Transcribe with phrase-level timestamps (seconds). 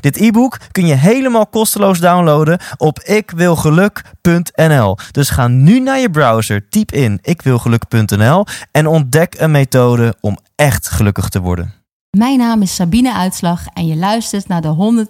[0.00, 4.96] Dit e-book kun je helemaal kosteloos downloaden op ikwilgeluk.nl.
[5.10, 10.88] Dus ga nu naar je browser, typ in ikwilgeluk.nl en ontdek een methode om echt
[10.88, 11.74] gelukkig te worden.
[12.10, 15.06] Mijn naam is Sabine Uitslag en je luistert naar de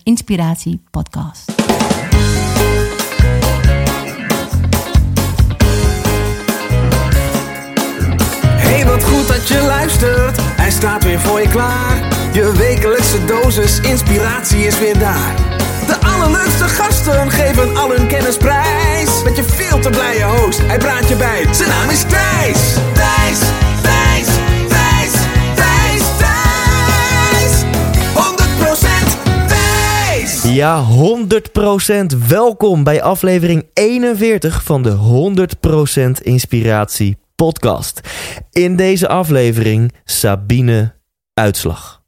[0.00, 1.71] 100% Inspiratie Podcast.
[9.48, 10.40] Dat je luistert.
[10.40, 12.08] Hij staat weer voor je klaar.
[12.32, 15.34] Je wekelijkse dosis inspiratie is weer daar.
[15.86, 19.22] De allerleukste gasten geven al hun kennis prijs.
[19.24, 21.54] Met je veel te blije host, hij praat je bij.
[21.54, 22.74] Zijn naam is Thijs.
[22.92, 23.38] Thijs,
[23.82, 24.26] Thijs,
[24.68, 25.12] Thijs,
[25.54, 27.62] Thijs, Thijs.
[28.14, 30.42] 100% Thijs.
[30.42, 30.84] Ja,
[32.14, 34.96] 100% welkom bij aflevering 41 van de
[36.18, 38.00] 100% Inspiratie podcast.
[38.50, 40.94] In deze aflevering Sabine
[41.34, 42.02] Uitslag.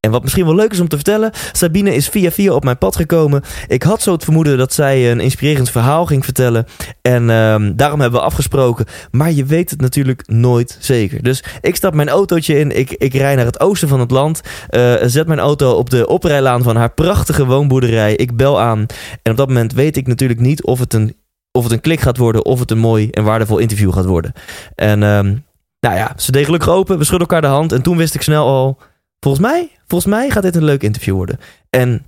[0.00, 2.78] En wat misschien wel leuk is om te vertellen, Sabine is via via op mijn
[2.78, 3.42] pad gekomen.
[3.68, 6.66] Ik had zo het vermoeden dat zij een inspirerend verhaal ging vertellen.
[7.02, 8.86] En ehm, daarom hebben we afgesproken.
[9.10, 11.22] Maar je weet het natuurlijk nooit zeker.
[11.22, 12.78] Dus ik stap mijn autootje in.
[12.78, 14.40] Ik, ik rij naar het oosten van het land.
[14.68, 18.16] eh, zet mijn auto op de oprijlaan van haar prachtige woonboerderij.
[18.16, 18.86] Ik bel aan.
[19.22, 21.16] En op dat moment weet ik natuurlijk niet of het een,
[21.56, 22.44] of het een klik gaat worden.
[22.44, 24.32] Of het een mooi en waardevol interview gaat worden.
[24.74, 25.34] En ehm,
[25.80, 26.98] nou ja, ze deed gelukkig open.
[26.98, 27.72] We schudden elkaar de hand.
[27.72, 28.78] En toen wist ik snel al.
[29.20, 31.38] Volgens mij, volgens mij gaat dit een leuk interview worden.
[31.70, 32.06] En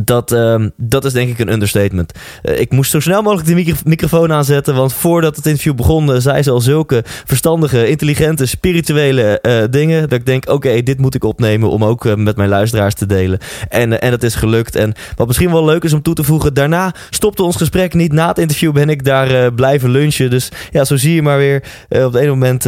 [0.00, 2.12] dat, ehm, dat is denk ik een understatement.
[2.42, 4.74] Eh, ik moest zo snel mogelijk de micro- microfoon aanzetten.
[4.74, 10.00] Want voordat het interview begon, eh, zei ze al zulke verstandige, intelligente, spirituele eh, dingen.
[10.08, 13.38] Dat ik denk, oké, dit moet ik opnemen om ook met mijn luisteraars te delen.
[13.68, 14.76] En, en dat is gelukt.
[14.76, 18.12] En wat misschien wel leuk is om toe te voegen, daarna stopte ons gesprek niet.
[18.12, 20.30] Na het interview ben ik daar blijven lunchen.
[20.30, 21.62] Dus ja, zo zie je maar weer.
[21.88, 22.66] op het ene moment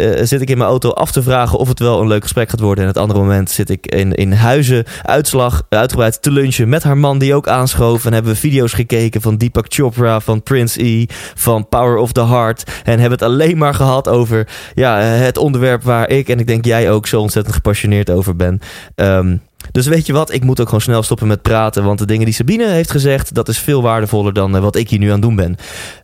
[0.00, 2.48] eh, zit ik in mijn auto af te vragen of het wel een leuk gesprek
[2.48, 2.82] gaat worden.
[2.84, 6.98] En het andere moment zit ik in, in huizen, uitslag, uitgebreid te lunchen met haar
[6.98, 8.04] man die ook aanschoof.
[8.04, 12.26] En hebben we video's gekeken van Deepak Chopra, van Prince E, van Power of the
[12.26, 12.70] Heart.
[12.84, 16.46] En hebben het alleen maar gehad over ja, eh, het onderwerp waar ik en ik
[16.46, 18.60] denk jij ook zo ontzettend gepassioneerd over ben.
[18.94, 19.36] Ehm,
[19.72, 21.84] dus weet je wat, ik moet ook gewoon snel stoppen met praten.
[21.84, 24.88] Want de dingen die Sabine heeft gezegd, dat is veel waardevoller dan eh, wat ik
[24.88, 25.56] hier nu aan het doen ben.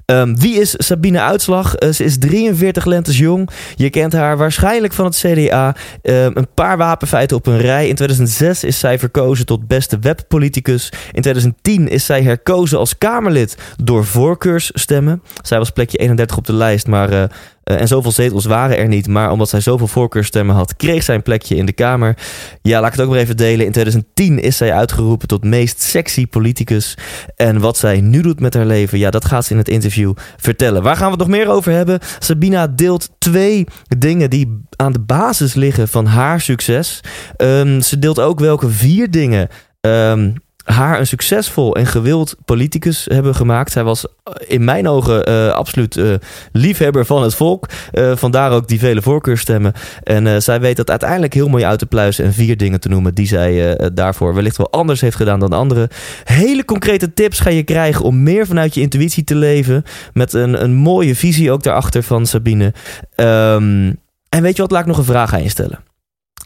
[0.07, 1.75] Ehm, wie is Sabine Uitslag?
[1.75, 3.51] Eh, ze is 43 lentes jong.
[3.75, 5.75] Je kent haar waarschijnlijk van het CDA.
[6.03, 7.89] Ehm, een paar wapenfeiten op een rij.
[7.89, 10.93] In 2006 is zij verkozen tot beste webpoliticus.
[11.13, 15.23] In 2010 is zij herkozen als Kamerlid door voorkeursstemmen.
[15.43, 17.11] Zij was plekje 31 op de lijst, maar...
[17.11, 17.25] eh,
[17.67, 19.09] eh, en zoveel zetels waren er niet.
[19.09, 22.17] Maar omdat zij zoveel voorkeurstemmen had, kreeg zij een plekje in de Kamer.
[22.63, 23.67] Ja, laat ik het ook maar even delen.
[23.67, 26.97] In 2010 is zij uitgeroepen tot meest sexy politicus.
[27.37, 29.96] En wat zij nu doet met haar leven, ja, dat gaat ze in het interview
[30.37, 30.83] vertellen.
[30.83, 31.99] Waar gaan we het nog meer over hebben?
[32.19, 33.67] Sabina deelt twee
[33.99, 37.01] dingen die aan de basis liggen van haar succes.
[37.37, 39.49] Ehm, ze deelt ook welke vier dingen.
[39.81, 40.33] ehm,
[40.67, 43.73] haar een succesvol en gewild politicus hebben gemaakt.
[43.73, 46.15] Zij was eh, in mijn ogen eh, absoluut eh,
[46.53, 47.67] liefhebber van het volk.
[48.15, 49.73] Vandaar ook die vele voorkeurstemmen.
[50.03, 53.15] En zij weet dat uiteindelijk heel mooi uit te pluizen en vier dingen te noemen
[53.15, 55.89] die zij daarvoor wellicht wel anders heeft gedaan dan anderen.
[56.25, 59.85] Hele concrete tips ga je krijgen om meer vanuit je intuïtie te leven.
[60.13, 62.73] Met een, een mooie visie ook daarachter van Sabine.
[63.15, 63.93] Ehm,
[64.29, 65.86] en weet je wat, laat ik nog een vraag aan je stellen.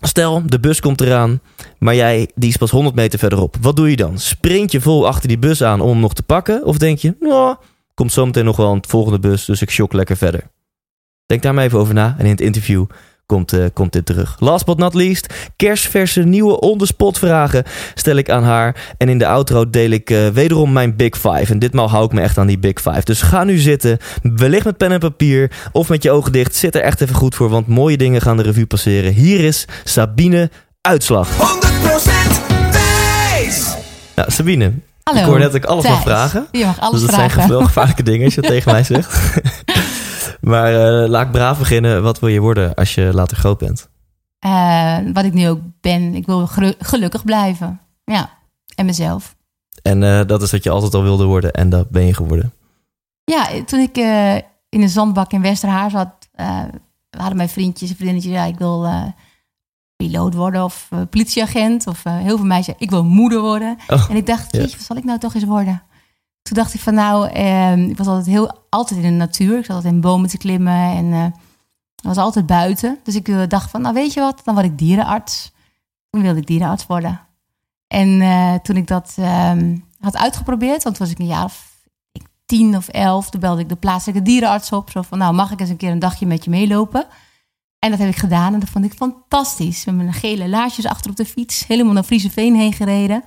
[0.00, 1.40] Stel, de bus komt eraan,
[1.78, 3.56] maar jij die is pas 100 meter verderop.
[3.60, 4.18] Wat doe je dan?
[4.18, 6.64] Sprint je vol achter die bus aan om hem nog te pakken?
[6.64, 7.56] Of denk je, nou,
[7.94, 10.50] komt zometeen nog wel een volgende bus, dus ik shock lekker verder?
[11.26, 12.86] Denk daar maar even over na en in het interview
[13.30, 14.36] komt, eh, komt dit terug.
[14.38, 17.64] Last but not least, kerstverse nieuwe on-the-spot vragen
[17.94, 18.94] stel ik aan haar.
[18.99, 21.46] En in de outro deel ik eh, wederom mijn Big Five.
[21.52, 23.00] En ditmaal hou ik me echt aan die Big Five.
[23.05, 26.55] Dus ga nu zitten, wellicht met pen en papier of met je ogen dicht.
[26.55, 29.12] Zit er echt even goed voor, want mooie dingen gaan de revue passeren.
[29.12, 30.50] Hier is Sabine
[30.81, 31.28] Uitslag.
[31.28, 31.32] 100%
[32.70, 33.75] Thijs.
[34.16, 34.72] Nou, Sabine,
[35.02, 35.20] Hallo.
[35.20, 36.05] ik hoor net dat ik alles mag Thijs.
[36.05, 36.46] vragen.
[36.52, 37.37] Je mag alles dus dat vragen.
[37.37, 39.12] zijn wel gevaarlijke dingen als je tegen mij zegt.
[40.40, 42.02] maar eh, laat ik braaf beginnen.
[42.02, 43.88] Wat wil je worden als je later groot bent?
[44.38, 47.81] Eh, wat ik nu ook ben, ik wil gelu- gelukkig blijven.
[48.04, 48.31] Ja,
[48.75, 49.37] en mezelf.
[49.82, 52.52] En eh, dat is wat je altijd al wilde worden en dat ben je geworden.
[53.25, 53.96] Ja, toen ik
[54.69, 56.28] in een zandbak in Westerhaar zat,
[57.10, 58.88] hadden mijn vriendjes en vriendinnetjes, ja, ik wil,
[59.96, 61.86] piloot worden of politieagent.
[61.86, 63.76] Of heel veel meisjes ik wil moeder worden.
[63.88, 64.60] Oh, en ik dacht, ja.
[64.60, 65.82] wat zal ik nou toch eens worden?
[66.42, 69.58] Toen dacht ik van nou, ehm, ik was altijd heel altijd in de natuur.
[69.58, 71.26] Ik zat altijd in bomen te klimmen en eh,
[72.02, 72.98] was altijd buiten.
[73.02, 75.52] Dus ik eh, dacht van, nou weet je wat, dan word ik dierenarts.
[76.10, 77.20] Toen wilde ik dierenarts worden.
[77.87, 81.69] En eh, toen ik dat ehm, had uitgeprobeerd, want toen was ik een jaar of
[82.46, 84.90] tien of elf, toen belde ik de plaatselijke dierenarts op.
[84.90, 87.06] Zo van, nou mag ik eens een keer een dagje met je meelopen?
[87.78, 89.84] En dat heb ik gedaan en dat vond ik fantastisch.
[89.84, 93.25] Met mijn gele laarsjes achter op de fiets, helemaal naar Frieseveen heen gereden.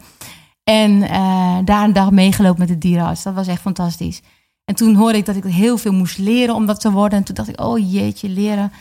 [0.64, 3.24] En eh, daar een dag meegelopen met de dierenarts.
[3.24, 4.22] Dat was echt fantastisch.
[4.66, 7.18] En toen hoorde ik dat ik heel veel moest leren om dat te worden.
[7.18, 8.72] En toen dacht ik, oh jeetje, leren.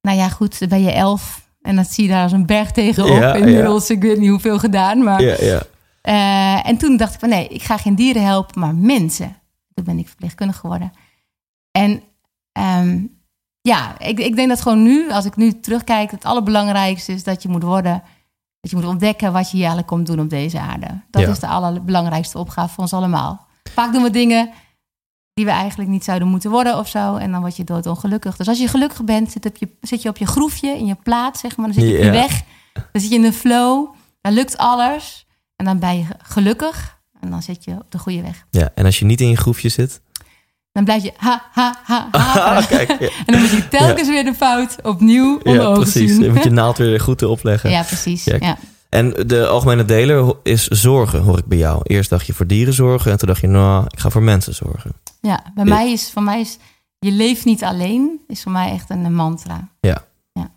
[0.00, 1.48] Nou ja, goed, dan ben je elf.
[1.62, 3.18] En dat zie je daar als een berg tegenop.
[3.20, 5.02] Ja, Inmiddels, ik weet niet hoeveel gedaan.
[5.02, 5.62] Maar, Ja, ja.
[6.00, 9.36] eh, en toen dacht ik van, nee, ik ga geen dieren helpen, maar mensen.
[9.74, 10.92] Toen ben ik verpleegkundige geworden.
[11.70, 12.02] En
[12.52, 12.98] ehm,
[13.60, 17.42] ja, ik, ik denk dat gewoon nu, als ik nu terugkijk, het allerbelangrijkste is dat
[17.42, 18.02] je moet worden,
[18.70, 21.00] dat je moet ontdekken wat je hier eigenlijk komt doen op deze aarde.
[21.10, 21.28] Dat Ja.
[21.30, 23.46] is de allerbelangrijkste opgave voor ons allemaal.
[23.74, 24.50] Vaak doen we dingen
[25.34, 28.36] die we eigenlijk niet zouden moeten worden of zo, en dan word je doodongelukkig.
[28.36, 30.94] Dus als je gelukkig bent, zit, op je, zit je op je groefje, in je
[31.02, 32.42] plaats, zeg maar, dan zit je op je weg,
[32.72, 35.26] dan zit je in de flow, dan lukt alles,
[35.56, 38.46] en dan ben je gelukkig, en dan zit je op de goede weg.
[38.50, 38.70] ja.
[38.74, 40.00] En als je niet in je groefje zit.
[40.76, 42.34] Dan blijf je ha, ha, ha, ha.
[42.56, 42.88] Ah, kijk.
[42.88, 46.10] Ja, En dan moet je telkens weer de fout opnieuw onder ja ogen precies.
[46.10, 46.20] zien.
[46.22, 47.70] Dan moet je naald weer goed te opleggen.
[47.70, 48.24] Ja, precies.
[48.24, 48.36] Ja.
[48.40, 48.56] Ja.
[48.88, 51.80] En de algemene deler is zorgen, hoor ik bij jou.
[51.82, 54.54] Eerst dacht je voor dieren zorgen en toen dacht je, nou, ik ga voor mensen
[54.54, 54.92] zorgen.
[55.20, 55.74] Ja, bij Ja.
[55.74, 56.58] mij is, voor mij is,
[56.98, 59.68] je leeft niet alleen, is voor mij echt een, mantra.
[59.80, 60.02] Ja.
[60.32, 60.50] ja.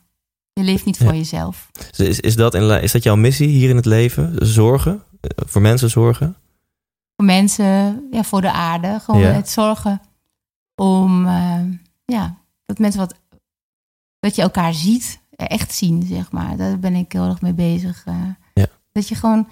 [0.53, 1.13] Je leeft niet voor Ja.
[1.13, 1.67] jezelf.
[1.97, 4.33] Dus Is, is, dat in, is dat jouw missie hier in het leven?
[4.37, 5.03] Zorgen?
[5.21, 6.35] Eh, Voor mensen zorgen?
[7.15, 8.99] Voor mensen, ja, voor de aarde.
[9.03, 10.01] Gewoon het zorgen
[10.79, 11.61] om, eh,
[12.05, 12.35] ja,
[12.65, 13.13] dat mensen wat,
[14.19, 16.57] dat je elkaar ziet, echt zien, zeg maar.
[16.57, 18.03] Daar ben ik heel erg mee bezig.
[18.05, 18.15] eh.
[18.53, 18.65] Ja.
[18.91, 19.47] Dat je gewoon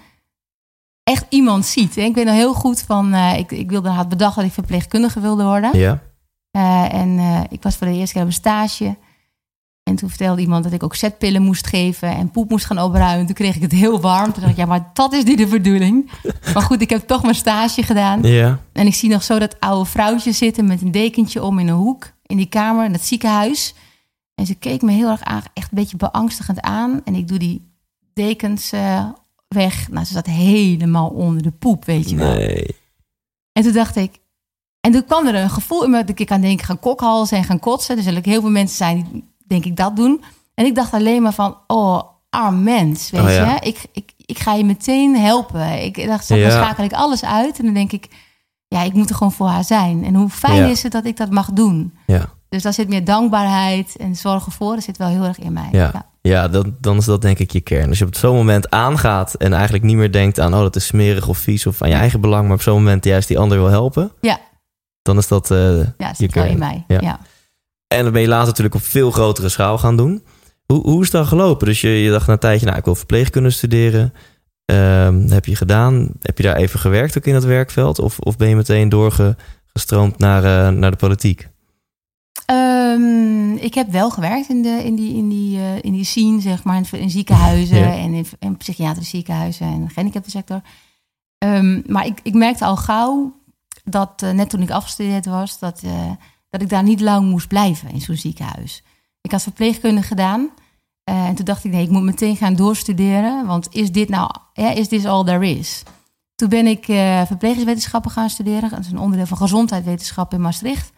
[1.02, 1.96] echt iemand ziet.
[1.96, 5.20] Ik weet nog heel goed van, eh, ik, ik wilde, had bedacht dat ik verpleegkundige
[5.20, 5.78] wilde worden.
[5.78, 6.00] Ja.
[6.90, 7.18] En
[7.50, 8.96] ik was voor de eerste keer op een stage.
[9.98, 13.26] En toen vertelde iemand dat ik ook zetpillen moest geven en poep moest gaan opruimen.
[13.26, 14.32] Toen kreeg ik het heel warm.
[14.32, 16.10] Toen dacht ik, ja, maar dat is niet de bedoeling.
[16.54, 18.22] Maar goed, ik heb toch mijn stage gedaan.
[18.22, 18.60] Ja.
[18.72, 21.74] En ik zie nog zo dat oude vrouwtje zitten met een dekentje om in een
[21.74, 23.74] hoek in die kamer, in het ziekenhuis.
[24.34, 27.00] En ze keek me heel erg aan, echt een beetje beangstigend aan.
[27.04, 27.72] En ik doe die
[28.12, 29.08] dekens eh,
[29.48, 29.90] weg.
[29.90, 32.34] Nou, ze zat helemaal onder de poep, weet je wel.
[32.34, 32.76] Nee.
[33.52, 34.18] En toen dacht ik,
[34.80, 37.44] en toen kwam er een gevoel in me dat ik aan denk gaan kokhalzen en
[37.44, 37.96] gaan kotsen.
[37.96, 40.24] Er zullen ook heel veel mensen zijn die denk ik dat doen.
[40.54, 42.00] En ik dacht alleen maar van, oh,
[42.30, 43.54] arm mens, weet Oh, ja.
[43.54, 43.60] je.
[43.68, 45.82] Ik, ik, ik ga je meteen helpen.
[45.84, 46.50] Ik dacht, dan Ja.
[46.50, 47.58] schakel ik alles uit.
[47.58, 48.06] En dan denk ik,
[48.68, 50.04] ja, ik moet er gewoon voor haar zijn.
[50.04, 50.66] En hoe fijn Ja.
[50.66, 51.94] is het dat ik dat mag doen.
[52.06, 52.24] Ja.
[52.48, 54.74] Dus daar zit meer dankbaarheid en zorgen voor.
[54.74, 55.68] Dat zit wel heel erg in mij.
[55.72, 56.06] Ja.
[56.22, 57.88] Ja, dan, dan is dat denk ik je kern.
[57.88, 60.54] Als je op zo'n moment aangaat en eigenlijk niet meer denkt aan...
[60.54, 62.44] oh, dat is smerig of vies of aan je eigen belang...
[62.46, 64.12] maar op zo'n moment juist die ander wil helpen...
[64.20, 64.38] Ja.
[65.02, 65.48] dan is dat...
[65.48, 65.56] Ja,
[65.96, 66.48] dat Je wel kern.
[66.48, 66.84] in mij.
[66.88, 67.18] Ja.
[67.88, 70.22] En dan ben je later natuurlijk op veel grotere schaal gaan doen.
[70.66, 71.66] Hoe, hoe is dat gelopen?
[71.66, 74.12] Dus je, je dacht na een tijdje, nou, ik wil verpleegkunde studeren.
[74.64, 76.08] Ehm, heb je gedaan?
[76.20, 77.98] Heb je daar even gewerkt ook in dat werkveld?
[77.98, 81.48] Of, of ben je meteen doorgestroomd naar, eh, naar de politiek?
[82.46, 86.40] Ehm, ik heb wel gewerkt in, de, in, die, in, die, eh, in die scene,
[86.40, 87.96] zeg maar, in, in ziekenhuizen Ja.
[87.96, 90.60] en in, in psychiatrische ziekenhuizen en de gehandicaptensector.
[91.38, 93.34] Ehm maar ik, ik merkte al gauw
[93.84, 95.82] dat, eh, net toen ik afgestudeerd was, dat,
[96.58, 98.82] dat ik daar niet lang moest blijven in zo'n ziekenhuis.
[99.20, 100.50] Ik had verpleegkunde gedaan
[101.04, 104.30] eh, en toen dacht ik, nee, ik moet meteen gaan doorstuderen, want is dit nou,
[104.52, 105.82] ja, is dit all there is?
[106.34, 106.84] Toen ben ik
[107.26, 110.92] verplegingswetenschappen gaan studeren, dat is een onderdeel van gezondheidswetenschap in Maastricht.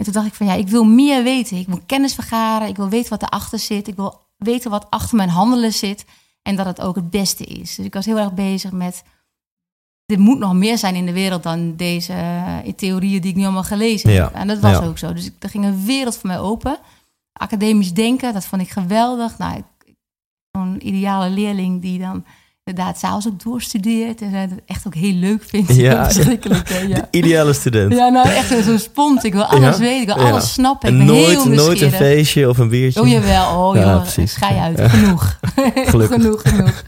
[0.00, 1.56] En toen dacht ik van ja, ik wil meer weten.
[1.56, 2.68] Ik wil kennis vergaren.
[2.68, 3.88] Ik wil weten wat erachter zit.
[3.88, 6.04] Ik wil weten wat achter mijn handelen zit.
[6.42, 7.74] En dat het ook het beste is.
[7.74, 9.02] Dus ik was heel erg bezig met.
[10.10, 13.42] Er moet nog meer zijn in de wereld dan deze eh, theorieën die ik nu
[13.42, 14.34] allemaal gelezen Ja, heb.
[14.34, 14.84] En dat was ja.
[14.84, 15.12] ook zo.
[15.12, 16.78] Dus ik, er ging een wereld voor mij open.
[17.32, 19.38] Academisch denken, dat vond ik geweldig.
[19.38, 19.94] Nou, ik, ik-
[20.52, 22.24] zo'n ideale leerling die dan
[22.64, 24.20] inderdaad s'avonds ook doorstudeert.
[24.20, 25.74] En het echt ook heel leuk vindt.
[25.74, 26.94] Ja, Verschrikkelijk, hè, ja.
[26.94, 27.92] De ideale student.
[27.94, 29.22] Ja, nou echt zo'n spons.
[29.24, 29.82] Ik wil alles Ja?
[29.82, 30.30] weten, ik wil Ja.
[30.30, 30.88] alles snappen.
[30.94, 33.00] Ik en ben heel nooit, nooit een feestje of een biertje.
[33.00, 34.32] Oh jawel, oh Ja, joh, precies.
[34.32, 34.80] schei uit.
[34.90, 35.38] Genoeg.
[35.84, 36.82] Genoeg, genoeg.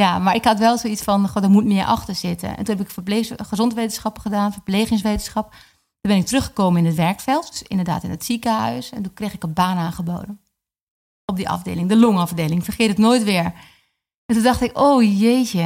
[0.00, 2.48] Ja, maar ik had wel zoiets van, god, er moet meer achter zitten.
[2.56, 5.50] En toen heb ik verpleeg- gezondwetenschappen gedaan, verplegingswetenschap.
[6.00, 8.90] Toen ben ik teruggekomen in het werkveld, dus inderdaad in het ziekenhuis.
[8.90, 10.40] En toen kreeg ik een baan aangeboden.
[11.24, 12.64] Op die afdeling, de longafdeling.
[12.64, 13.44] Vergeet het nooit weer.
[14.26, 15.58] En toen dacht ik, oh jeetje.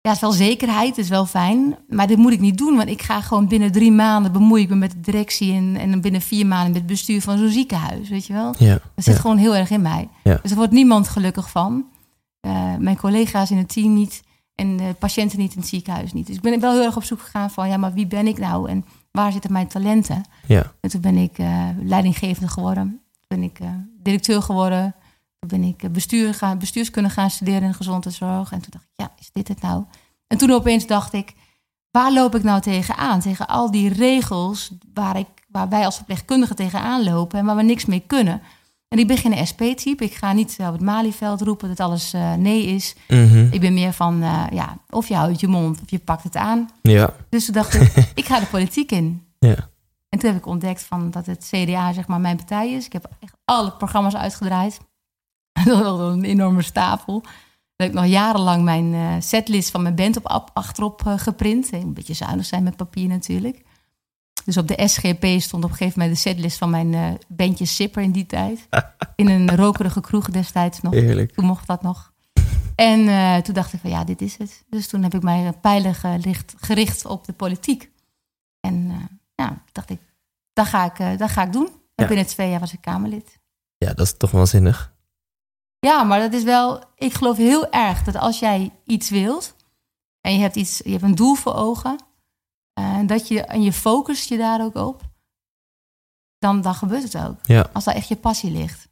[0.00, 1.78] ja, het is wel zekerheid, het is wel fijn.
[1.88, 4.68] Maar dit moet ik niet doen, want ik ga gewoon binnen drie maanden bemoei ik
[4.68, 8.08] me met de directie en, en binnen vier maanden met het bestuur van zo'n ziekenhuis,
[8.08, 8.54] weet je wel.
[8.58, 8.72] Ja.
[8.94, 9.20] Dat zit Ja.
[9.20, 10.08] gewoon heel erg in mij.
[10.24, 10.38] Ja.
[10.42, 11.84] Dus er wordt niemand gelukkig van.
[12.46, 14.22] Eh, mijn collega's in het team niet
[14.54, 16.26] en de patiënten niet in het ziekenhuis niet.
[16.26, 18.38] Dus ik ben wel heel erg op zoek gegaan van, ja, maar wie ben ik
[18.38, 20.24] nou en waar zitten mijn talenten?
[20.46, 20.72] Ja.
[20.80, 22.84] En toen ben ik eh, leidinggevende geworden.
[22.84, 23.68] Toen ben ik eh,
[24.02, 24.94] directeur geworden.
[25.38, 28.52] Toen ben ik bestuur gaan, bestuurskunde gaan studeren in de gezondheidszorg.
[28.52, 29.84] En toen dacht ik, ja, is dit het nou?
[30.26, 31.34] En toen opeens dacht ik,
[31.90, 33.20] waar loop ik nou tegenaan?
[33.20, 37.62] Tegen al die regels waar, ik, waar wij als verpleegkundigen tegenaan lopen en waar we
[37.62, 38.42] niks mee kunnen.
[38.88, 40.04] En ik ben geen SP-type.
[40.04, 42.94] Ik ga niet op het Malieveld roepen dat alles eh, nee is.
[43.08, 43.48] Mhm.
[43.50, 46.36] Ik ben meer van, eh, ja, of je houdt je mond of je pakt het
[46.36, 46.68] aan.
[46.82, 47.14] Ja.
[47.28, 49.22] Dus toen dacht ik, ik ga de politiek in.
[49.38, 49.68] Ja.
[50.08, 52.86] En toen heb ik ontdekt van dat het CDA zeg maar mijn partij is.
[52.86, 54.80] Ik heb echt alle programma's uitgedraaid.
[55.64, 57.20] Dat was een enorme stapel.
[57.76, 61.72] Daar heb ik nog jarenlang mijn eh, setlist van mijn band op achterop eh, geprint.
[61.72, 63.62] Een beetje zuinig zijn met papier natuurlijk.
[64.46, 67.64] Dus op de SGP stond op een gegeven moment de setlist van mijn eh bandje
[67.64, 68.66] Sipper in die tijd.
[69.16, 70.92] In een rokerige kroeg destijds nog.
[70.92, 71.32] Heerlijk.
[71.32, 72.12] Toen mocht dat nog.
[72.74, 74.64] En eh, toen dacht ik van ja, dit is het.
[74.68, 77.90] Dus toen heb ik mij pijlen gericht, gericht op de politiek.
[78.60, 78.96] En eh,
[79.34, 80.00] ja, dacht ik,
[80.52, 81.66] dat ga ik, eh, dat ga ik doen.
[81.66, 82.06] En Ja.
[82.06, 83.38] binnen twee jaar was ik Kamerlid.
[83.78, 84.94] Ja, dat is toch wel zinnig.
[85.78, 86.84] Ja, maar dat is wel.
[86.96, 89.54] Ik geloof heel erg dat als jij iets wilt
[90.20, 91.96] en je hebt iets, je hebt een doel voor ogen,
[92.76, 95.02] eh, dat je en je focust je daar ook op,
[96.38, 97.36] dan, dan gebeurt het ook.
[97.42, 97.66] Ja.
[97.72, 98.88] Als daar echt je passie ligt.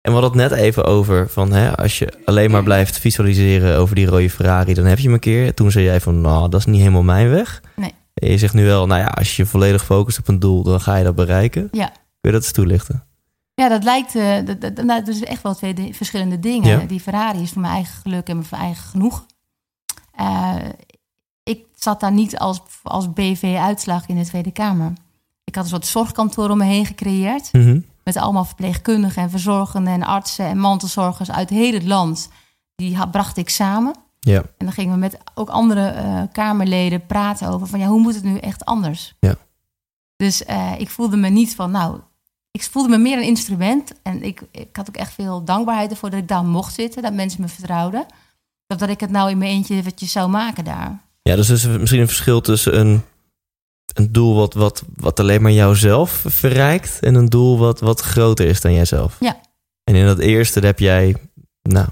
[0.00, 3.78] En we hadden het net even over van hè, als je alleen maar blijft visualiseren
[3.78, 5.54] over die rode Ferrari, dan heb je hem een keer.
[5.54, 7.62] Toen zei jij van, nou, dat is niet helemaal mijn weg.
[7.76, 7.94] Nee.
[8.14, 10.80] En je zegt nu wel, nou ja, als je volledig focust op een doel, dan
[10.80, 11.68] ga je dat bereiken.
[11.72, 11.86] Ja.
[11.88, 13.04] Kun je dat eens toelichten?
[13.54, 14.14] Ja, dat lijkt.
[14.14, 16.80] eh, dat, dat, nou, dat is echt wel twee verschillende dingen.
[16.80, 16.86] Ja.
[16.86, 19.26] Die Ferrari is voor mijn eigen geluk en voor mijn eigen genoeg.
[20.12, 20.56] Eh,
[21.42, 24.92] ik zat daar niet als, als BV-uitslag in de Tweede Kamer.
[25.44, 27.52] Ik had een soort zorgkantoor om me heen gecreëerd.
[27.52, 27.80] Mhm.
[28.04, 32.28] Met allemaal verpleegkundigen en verzorgenden en artsen en mantelzorgers uit heel het land.
[32.74, 33.94] Die bracht ik samen.
[34.20, 34.38] Ja.
[34.38, 38.14] En dan gingen we met ook andere eh, Kamerleden praten over van ja, hoe moet
[38.14, 39.14] het nu echt anders?
[39.20, 39.36] Ja.
[40.16, 42.00] Dus eh, ik voelde me niet van, nou,
[42.50, 43.92] ik voelde me meer een instrument.
[44.02, 47.12] En ik, ik had ook echt veel dankbaarheid ervoor dat ik daar mocht zitten, dat
[47.12, 48.06] mensen me vertrouwden.
[48.66, 51.00] Of dat ik het nou in mijn eentje eventjes zou maken daar.
[51.22, 53.02] Ja, dus er is misschien een verschil tussen een,
[53.94, 58.46] een doel wat, wat, wat alleen maar jouzelf verrijkt en een doel wat, wat groter
[58.46, 59.16] is dan jijzelf.
[59.20, 59.40] Ja.
[59.84, 61.16] En in dat eerste heb jij,
[61.62, 61.86] nou,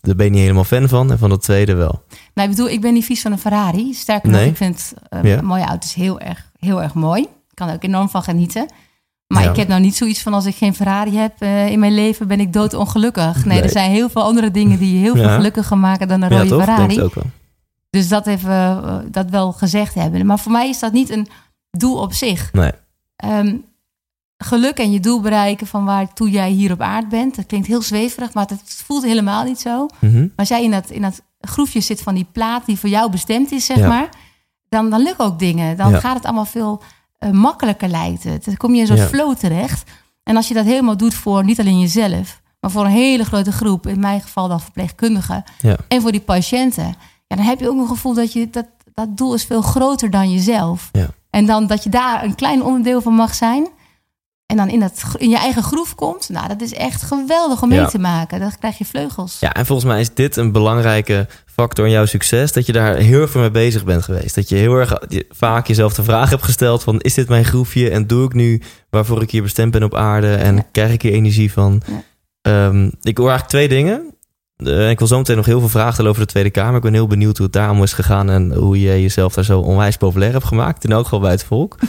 [0.00, 1.10] daar ben je niet helemaal fan van.
[1.10, 2.02] En van dat tweede wel.
[2.34, 3.92] Nou, ik bedoel, ik ben niet vies van een Ferrari.
[3.94, 4.48] Sterker nog, Nee.
[4.48, 5.42] ik vind eh, Ja.
[5.42, 7.22] mooie auto's heel erg, heel erg mooi.
[7.22, 8.66] Ik kan er ook enorm van genieten.
[9.26, 9.50] Maar Ja.
[9.50, 12.28] ik heb nou niet zoiets van als ik geen Ferrari heb eh, in mijn leven,
[12.28, 13.34] ben ik doodongelukkig.
[13.44, 13.62] Nee, Nee.
[13.62, 15.34] er zijn heel veel andere dingen die je heel veel Ja.
[15.34, 16.64] gelukkiger maken dan een ja, rode toch?
[16.64, 16.94] Ferrari.
[16.94, 17.24] Denk ook wel.
[17.90, 20.26] Dus dat even eh, dat wel gezegd hebben.
[20.26, 21.28] Maar voor mij is dat niet een
[21.70, 22.52] doel op zich.
[22.52, 22.72] Nee.
[23.16, 23.56] Ehm,
[24.38, 27.36] geluk en je doel bereiken van waartoe jij hier op aarde bent.
[27.36, 29.86] Dat klinkt heel zweverig, maar het voelt helemaal niet zo.
[29.98, 30.20] Mhm.
[30.20, 33.10] Maar als jij in dat, in dat groefje zit van die plaat die voor jou
[33.10, 33.88] bestemd is, zeg Ja.
[33.88, 34.08] maar.
[34.68, 35.76] Dan, dan lukken ook dingen.
[35.76, 36.00] Dan Ja.
[36.00, 36.82] gaat het allemaal veel
[37.18, 38.44] eh, makkelijker lijkt het.
[38.44, 39.06] Dan kom je in Ja.
[39.06, 39.90] flow terecht.
[40.22, 43.52] En als je dat helemaal doet voor niet alleen jezelf, maar voor een hele grote
[43.52, 45.44] groep, in mijn geval dan verpleegkundigen,
[45.88, 46.94] en voor die patiënten,
[47.30, 50.10] ja, dan heb je ook een gevoel dat je dat, dat doel is veel groter
[50.10, 50.88] dan jezelf.
[50.92, 51.06] Ja.
[51.30, 53.68] En dan dat je daar een klein onderdeel van mag zijn.
[54.46, 56.28] En dan in, dat, in je eigen groef komt.
[56.28, 57.80] Nou, dat is echt geweldig om Ja.
[57.80, 58.40] mee te maken.
[58.40, 59.36] Dan krijg je vleugels.
[59.40, 62.52] Ja, en volgens mij is dit een belangrijke factor in jouw succes.
[62.52, 64.34] Dat je daar heel erg mee bezig bent geweest.
[64.34, 64.98] Dat je heel erg
[65.30, 67.00] vaak jezelf de vraag hebt gesteld van...
[67.00, 70.34] is dit mijn groefje en doe ik nu waarvoor ik hier bestemd ben op aarde...
[70.34, 70.64] en Ja.
[70.72, 71.82] krijg ik hier energie van?
[72.42, 74.14] Ehm, ik hoor eigenlijk twee dingen.
[74.66, 76.76] Ik wil zo meteen nog heel veel vragen over de Tweede Kamer.
[76.76, 78.30] Ik ben heel benieuwd hoe het daarom is gegaan...
[78.30, 80.84] en hoe je jezelf daar zo onwijs populair hebt gemaakt.
[80.84, 81.76] In elk geval bij het volk.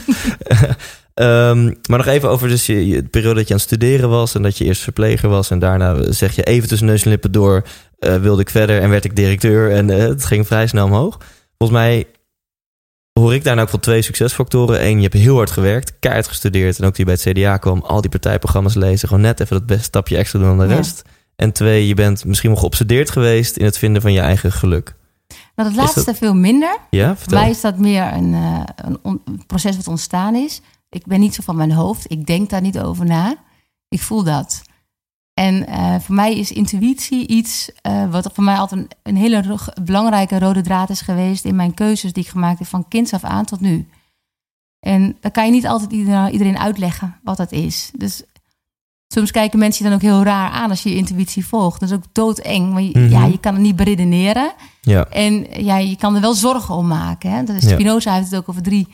[1.14, 4.08] Ehm, maar nog even over dus je, je- de periode dat je aan het studeren
[4.08, 4.34] was...
[4.34, 5.50] en dat je eerst verpleger was...
[5.50, 7.62] en daarna zeg je even tussen neus en lippen door...
[7.98, 9.70] eh, wilde ik verder en werd ik directeur...
[9.72, 11.18] en eh, het ging vrij snel omhoog.
[11.58, 12.06] Volgens mij
[13.20, 14.84] hoor ik daar nou ook van twee succesfactoren.
[14.86, 16.78] Eén, je hebt heel hard gewerkt, keihard gestudeerd...
[16.78, 19.08] en ook die bij het CDA kwam, al die partijprogramma's lezen...
[19.08, 20.78] gewoon net even dat beste stapje extra doen dan de Ja.
[20.78, 21.02] rest.
[21.36, 23.56] En twee, je bent misschien wel geobsedeerd geweest...
[23.56, 24.94] in het vinden van je eigen geluk.
[25.54, 26.78] Nou, dat laatste veel minder.
[26.90, 27.40] Ja, Voor vertel.
[27.40, 28.62] mij is dat meer een, eh,
[29.02, 30.60] een, proces wat ontstaan is.
[30.88, 32.10] Ik ben niet zo van mijn hoofd.
[32.10, 33.34] Ik denk daar niet over na.
[33.88, 34.62] Ik voel dat.
[35.34, 39.58] En eh, voor mij is intuïtie iets eh, wat voor mij altijd een, een hele
[39.82, 43.24] belangrijke rode draad is geweest in mijn keuzes die ik gemaakt heb van kinds af
[43.24, 43.88] aan tot nu.
[44.80, 45.92] En dan kan je niet altijd
[46.32, 47.90] iedereen uitleggen wat dat is.
[47.96, 48.22] Dus
[49.12, 51.80] soms kijken mensen je dan ook heel raar aan als je je intuïtie volgt.
[51.80, 52.72] Dat is ook doodeng.
[52.72, 53.10] Want je, Mhm.
[53.10, 54.52] ja, je kan het niet beredeneren.
[54.80, 55.04] Ja.
[55.08, 57.30] En ja, je kan er wel zorgen om maken.
[57.30, 57.44] Hè?
[57.44, 57.68] Dat is, Ja.
[57.72, 58.88] Spinoza heeft het ook over drie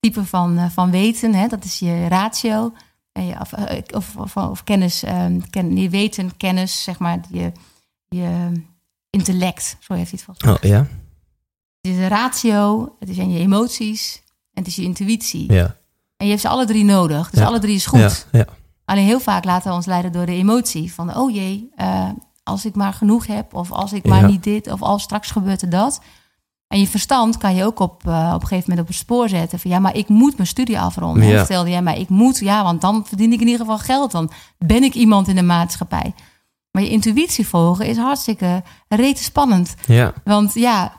[0.00, 1.34] typen van, eh, van weten.
[1.34, 1.46] Hè?
[1.46, 2.72] Dat is je ratio.
[3.12, 7.20] En je, of, eh, of, of, of kennis, ehm, ken, je weten, kennis, zeg maar.
[7.30, 7.52] Je,
[8.08, 8.52] je
[9.10, 10.54] intellect, zo heeft hij het mij.
[10.54, 10.78] Oh, ja.
[11.80, 14.22] Het is de ratio, het zijn je emoties
[14.52, 15.52] en het is je intuïtie.
[15.52, 15.76] Ja.
[16.16, 17.30] En je hebt ze alle drie nodig.
[17.30, 17.46] Dus Ja.
[17.46, 18.00] alle drie is goed.
[18.00, 18.10] Ja.
[18.38, 18.44] Ja.
[18.90, 20.92] Alleen heel vaak laten we ons leiden door de emotie.
[20.94, 22.08] Van, oh jee, eh,
[22.42, 23.54] als ik maar genoeg heb.
[23.54, 24.26] Of als ik maar Ja.
[24.26, 24.72] niet dit.
[24.72, 26.00] Of als straks gebeurt er dat.
[26.66, 29.28] En je verstand kan je ook op, eh, op een gegeven moment op het spoor
[29.28, 29.58] zetten.
[29.58, 31.26] Van ja, maar ik moet mijn studie afronden.
[31.26, 31.44] Ja.
[31.44, 34.10] Stelde jij, maar ik moet, ja, want dan verdien ik in ieder geval geld.
[34.10, 36.14] Dan ben ik iemand in de maatschappij.
[36.70, 39.74] Maar je intuïtie volgen is hartstikke rete spannend.
[39.86, 40.12] Ja.
[40.24, 40.92] Want ja,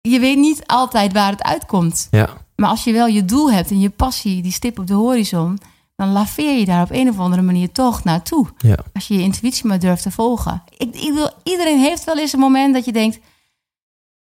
[0.00, 2.08] je weet niet altijd waar het uitkomt.
[2.10, 2.28] Ja.
[2.56, 5.58] Maar als je wel je doel hebt en je passie, die stip op de horizon,
[5.98, 8.46] dan laveer je daar op een of andere manier toch naartoe.
[8.58, 8.76] Ja.
[8.94, 10.62] Als je je intuïtie maar durft te volgen.
[10.76, 13.18] Ik, ik wil, iedereen heeft wel eens een moment dat je denkt: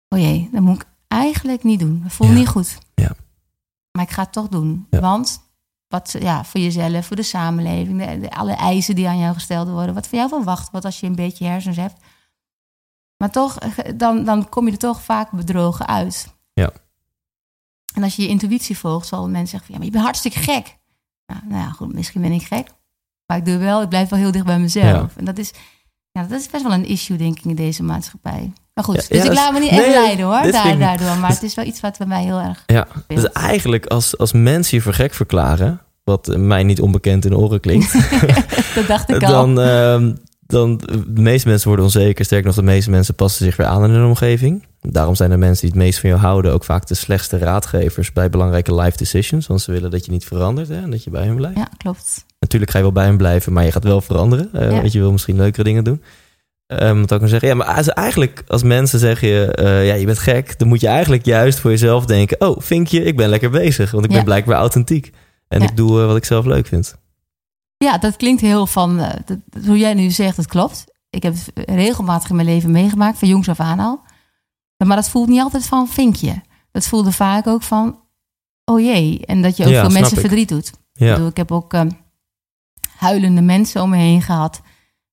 [0.08, 2.00] oh jee, dat moet ik eigenlijk niet doen.
[2.02, 2.36] Dat voelt Ja.
[2.36, 2.78] niet goed.
[2.94, 3.10] Ja.
[3.90, 4.86] Maar ik ga het toch doen.
[4.90, 5.42] Want
[5.88, 9.68] wat, ja, voor jezelf, voor de samenleving, de, de- alle eisen die aan jou gesteld
[9.68, 12.04] worden, wat van jou verwacht wordt als je een beetje hersens hebt.
[13.16, 16.34] Maar toch, eh, dan, dan kom je er toch vaak bedrogen uit.
[16.52, 16.70] Ja.
[17.94, 20.38] En als je je intuïtie volgt, zal mensen zeggen: van, ja, maar je bent hartstikke
[20.38, 20.80] gek.
[21.26, 22.66] Nou, nou ja, goed, misschien ben ik gek.
[23.26, 24.84] Maar ik doe wel, ik blijf wel heel dicht bij mezelf.
[24.86, 25.08] Ja.
[25.16, 25.50] En dat is,
[26.12, 28.52] ja, dat is best wel een issue, denk ik, in deze maatschappij.
[28.74, 31.16] Maar goed, Ja, dus ik laat me niet echt nee, leiden hoor, daar, daardoor.
[31.18, 32.86] Maar het is wel iets wat bij mij heel erg Ja.
[32.90, 33.20] speelt.
[33.20, 37.36] Dus eigenlijk als, als mensen je voor gek verklaren, wat mij niet onbekend in de
[37.38, 37.92] oren klinkt,
[38.74, 39.30] dat dacht ik al.
[39.32, 40.14] dan, ehm,
[40.52, 40.76] dan
[41.08, 42.24] de meeste mensen worden onzeker.
[42.24, 44.66] Sterker nog, de meeste mensen passen zich weer aan in hun omgeving.
[44.80, 48.12] Daarom zijn de mensen die het meest van jou houden ook vaak de slechtste raadgevers
[48.12, 49.46] bij belangrijke life decisions.
[49.46, 51.56] Want ze willen dat je niet verandert hè, en dat je bij hen blijft.
[51.58, 52.24] Ja, klopt.
[52.38, 54.48] Natuurlijk ga je wel bij hen blijven, maar je gaat wel veranderen.
[54.52, 54.80] Eh Ja.
[54.80, 56.02] Want je wil misschien leukere dingen doen.
[56.66, 57.48] Ehm wat ook zeggen.
[57.48, 60.80] Ja, maar als- eigenlijk als mensen zeggen je, eh, ja, je bent gek, dan moet
[60.80, 64.24] je eigenlijk juist voor jezelf denken: oh, vinkje, ik ben lekker bezig, want ik ben
[64.24, 65.10] blijkbaar authentiek
[65.48, 65.68] en Ja.
[65.68, 66.96] ik doe eh, wat ik zelf leuk vind.
[67.82, 70.84] Ja, dat klinkt heel van, eh, dat, hoe jij nu zegt, dat klopt.
[71.10, 74.00] Ik heb het regelmatig in mijn leven meegemaakt, van jongs af aan al.
[74.84, 76.42] Maar dat voelt niet altijd van vinkje.
[76.70, 77.98] Dat voelde vaak ook van,
[78.64, 79.26] oh jee.
[79.26, 80.20] En dat je ook Ja, veel mensen ik.
[80.20, 80.66] verdriet doet.
[80.68, 81.80] Ik, Ja, bedoel, ik heb ook eh,
[82.96, 84.60] huilende mensen om me heen gehad.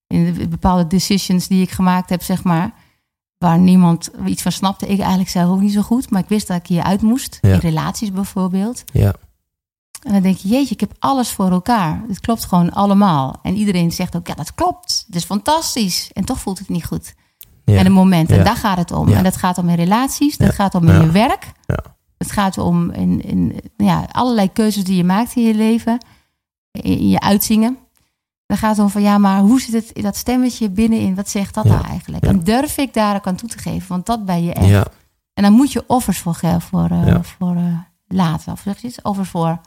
[0.06, 2.72] In de bepaalde decisions die ik gemaakt heb, zeg maar.
[3.38, 4.86] Waar niemand iets van snapte.
[4.86, 6.10] Ik eigenlijk zelf ook niet zo goed.
[6.10, 7.38] Maar ik wist dat ik hier uit moest.
[7.40, 7.52] Ja.
[7.52, 8.84] In relaties bijvoorbeeld.
[8.92, 9.14] ja,
[10.00, 12.02] En dan denk je, jeetje, ik heb alles voor elkaar.
[12.08, 13.34] Het klopt gewoon allemaal.
[13.42, 15.04] En iedereen zegt ook, ja, dat klopt.
[15.06, 16.10] Het is fantastisch.
[16.12, 17.14] En toch voelt het niet goed.
[17.64, 17.76] ja.
[17.78, 18.44] En een moment, en Ja.
[18.44, 19.08] daar gaat het om.
[19.08, 19.16] Ja.
[19.16, 21.52] En dat gaat om in relaties, dat gaat om in je werk.
[21.66, 21.78] Ja.
[22.18, 25.98] Het gaat om in, in ja, allerlei keuzes die je maakt in je leven.
[26.70, 27.78] In, in je uitzingen.
[28.46, 31.14] Dan gaat het om van, ja, maar hoe zit het in dat stemmetje binnenin?
[31.14, 32.24] Wat zegt dat nou eigenlijk?
[32.24, 33.88] En durf ik daar ook aan toe te geven?
[33.88, 34.66] Want dat ben je echt.
[34.68, 34.86] ja,
[35.34, 38.52] En dan moet je offers voor, voor, eh, voor eh, laten.
[38.52, 38.94] Of zeg je?
[39.02, 39.60] Offers voor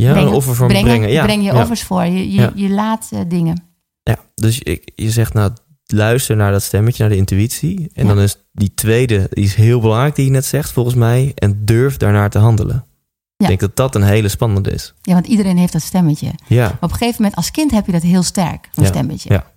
[0.00, 1.10] ja een offer voor me brengen.
[1.10, 1.60] Ja, breng je ja.
[1.62, 2.04] offers voor.
[2.04, 2.52] Je, je, Ja.
[2.54, 3.62] je laat eh, dingen.
[4.02, 5.52] Ja, dus je, je zegt nou,
[5.86, 7.90] luister naar dat stemmetje, naar de intuïtie.
[7.92, 11.32] En dan is die tweede, die is heel belangrijk die je net zegt volgens mij.
[11.34, 12.84] En durf daarnaar te handelen.
[13.36, 14.94] Ik denk dat dat een hele spannende is.
[15.02, 16.30] Ja, want iedereen heeft dat stemmetje.
[16.46, 19.32] Ja, op een gegeven moment, als kind heb je dat heel sterk, Ja, stemmetje.
[19.32, 19.52] ja.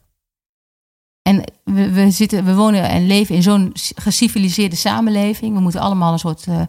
[1.21, 5.53] En we, we, zitten, we wonen en leven in zo'n geciviliseerde samenleving.
[5.55, 6.61] We moeten allemaal een soort uh,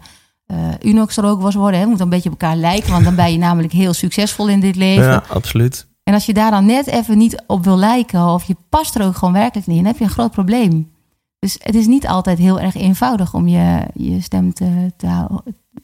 [0.52, 1.74] uh, Unox-rookwas worden.
[1.74, 1.82] Hè?
[1.82, 4.60] We moeten een beetje op elkaar lijken, want dan ben je namelijk heel succesvol in
[4.60, 5.04] dit leven.
[5.04, 5.86] ja absoluut.
[6.02, 9.04] En als je daar dan net even niet op wil lijken, of je past er
[9.04, 10.90] ook gewoon werkelijk niet in, dan heb je een groot probleem.
[11.38, 15.26] Dus het is niet altijd heel erg eenvoudig om je, je stem te, te,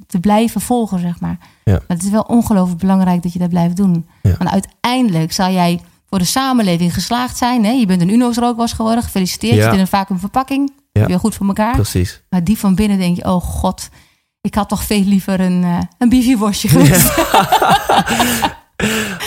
[0.06, 1.38] te blijven volgen, zeg maar.
[1.64, 1.72] Ja.
[1.72, 4.06] Maar het is wel ongelooflijk belangrijk dat je dat blijft doen.
[4.22, 4.36] Ja.
[4.38, 7.64] Want uiteindelijk zal jij voor de samenleving geslaagd zijn.
[7.64, 7.70] Hè?
[7.70, 9.02] Je bent een Uno's rookwas geworden.
[9.02, 9.54] Gefeliciteerd.
[9.54, 9.58] Ja.
[9.58, 10.72] Je zit in een vacuümverpakking.
[10.92, 11.00] Ja.
[11.00, 11.74] Heb je goed voor elkaar.
[11.74, 12.22] Precies.
[12.30, 13.88] Maar die van binnen denk je, oh god,
[14.44, 17.12] ik had toch veel liever een, uh, een biefieworstje geweest.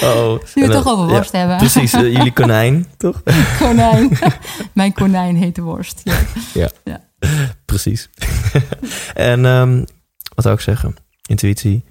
[0.04, 1.58] Oh, nu we en het toch over worst ja, hebben.
[1.58, 3.24] Precies, uh, jullie konijn, toch?
[3.60, 4.18] konijn.
[4.74, 6.02] Mijn konijn heet de worst.
[6.54, 6.70] Ja.
[7.66, 8.10] Precies.
[9.14, 9.86] en um,
[10.36, 10.96] wat zou ik zeggen?
[11.26, 11.84] Intuïtie.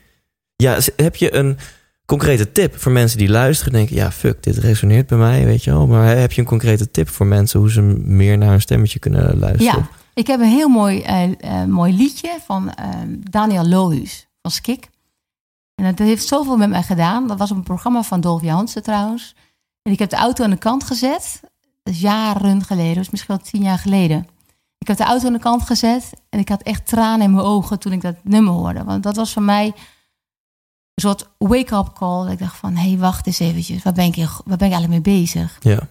[0.57, 1.59] Ja, heb je een
[2.05, 3.73] concrete tip voor mensen die luisteren?
[3.73, 5.87] Denken, ja, fuck, dit resoneert bij mij, weet je wel.
[5.87, 9.39] Maar heb je een concrete tip voor mensen hoe ze meer naar hun stemmetje kunnen
[9.39, 9.89] luisteren?
[9.91, 12.87] Ja, ik heb een heel mooi, uh, uh, mooi liedje van uh,
[13.19, 14.89] Daniel Lohuus van Skik.
[15.75, 17.27] En dat heeft zoveel met mij gedaan.
[17.27, 19.35] Dat was op een programma van Dolf Jansen trouwens.
[19.83, 21.41] En ik heb de auto aan de kant gezet.
[21.83, 24.29] Dat is jaren geleden, dus misschien wel tien jaar geleden.
[24.79, 27.47] Ik heb de auto aan de kant gezet en ik had echt tranen in mijn
[27.47, 28.85] ogen toen ik dat nummer hoorde.
[28.85, 29.75] Want dat was voor mij
[30.95, 32.23] soort wake-up call.
[32.23, 33.83] Dat ik dacht van, hé, hey, wacht eens eventjes.
[33.83, 35.57] Waar ben, ik, waar ben ik eigenlijk mee bezig?
[35.61, 35.89] Ja.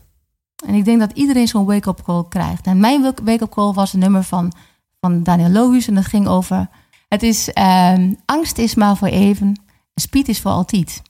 [0.66, 2.68] En ik denk dat iedereen zo'n wake-up call krijgt.
[2.68, 4.52] En mijn wake-up call was een nummer van,
[5.00, 5.88] van Daniel Lohuus.
[5.88, 6.70] En dat ging over...
[7.08, 9.62] Het is, ehm, angst is maar voor even.
[9.96, 11.02] Speed is voor altijd.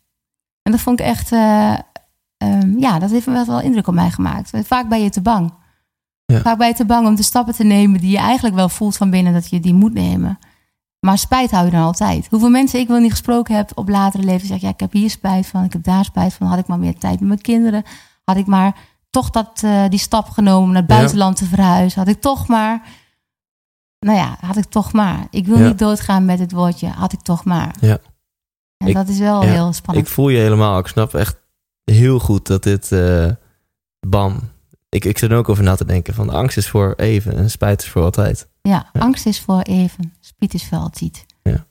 [0.61, 1.31] En dat vond ik echt...
[1.31, 1.73] eh,
[2.37, 4.51] ehm, ja, dat heeft wel, wel indruk op mij gemaakt.
[4.63, 5.53] Vaak ben je te bang.
[6.25, 6.41] Ja.
[6.41, 7.99] Vaak ben je te bang om de stappen te nemen...
[7.99, 10.39] die je eigenlijk wel voelt van binnen dat je die moet nemen.
[10.99, 12.27] Maar spijt hou je dan altijd.
[12.29, 14.47] Hoeveel mensen ik wel niet gesproken heb op latere leven...
[14.47, 16.47] zeggen, ja, ik heb hier spijt van, ik heb daar spijt van.
[16.47, 17.83] Had ik maar meer tijd met mijn kinderen.
[18.23, 18.75] Had ik maar
[19.15, 20.97] toch dat, eh, die stap genomen naar het Ja.
[20.97, 21.99] buitenland te verhuizen.
[21.99, 22.81] Had ik toch maar...
[23.99, 25.27] Nou ja, had ik toch maar.
[25.29, 25.67] Ik wil Ja.
[25.67, 27.75] niet doodgaan met het woordje, had ik toch maar.
[27.79, 27.97] Ja.
[28.77, 30.07] En Ik- dat is wel ja, heel spannend.
[30.07, 30.79] Ik voel je helemaal.
[30.79, 31.35] Ik snap echt
[31.83, 32.91] heel goed dat dit...
[32.91, 33.27] eh,
[34.07, 34.39] bam.
[34.89, 36.13] Ik, ik zit er ook over na te denken.
[36.13, 38.47] Van angst is voor even en spijt is voor altijd.
[38.61, 41.25] Ja, angst is voor even, speed is voor altijd.
[41.43, 41.65] Ja.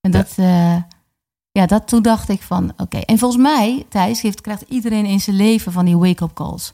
[0.00, 0.86] En dat, ja.
[1.52, 2.98] ja, dat toen dacht ik van, oké.
[2.98, 6.72] En volgens mij, Thijs, heeft, krijgt iedereen in zijn leven van die wake-up calls.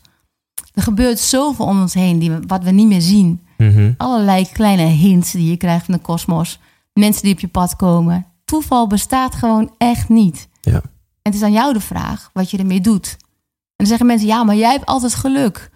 [0.77, 3.41] Er gebeurt zoveel om ons heen, die, we- wat we niet meer zien.
[3.59, 3.93] Mhm.
[3.97, 6.59] Allerlei kleine hints die je krijgt van de kosmos.
[6.93, 8.27] Mensen die op je pad komen.
[8.45, 10.49] Toeval bestaat gewoon echt niet.
[10.61, 10.73] Ja.
[10.73, 10.83] En
[11.23, 13.17] het is aan jou de vraag wat je ermee doet.
[13.19, 13.27] En
[13.77, 15.71] dan zeggen mensen, ja, maar jij hebt altijd geluk.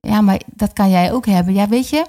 [0.00, 1.54] Ja, maar dat kan jij ook hebben.
[1.54, 2.06] Ja, weet je,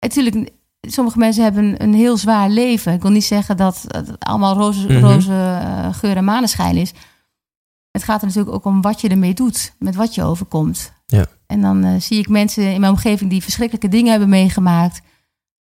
[0.00, 2.92] natuurlijk, sommige mensen hebben een heel zwaar leven.
[2.92, 4.98] Ik wil niet zeggen dat het allemaal roze, Mhm.
[5.04, 6.92] roze eh, geur en maneschijn is.
[7.90, 10.92] Het gaat er natuurlijk ook om wat je ermee doet, met wat je overkomt.
[11.10, 11.26] Ja.
[11.46, 15.00] En dan eh, zie ik mensen in mijn omgeving die verschrikkelijke dingen hebben meegemaakt,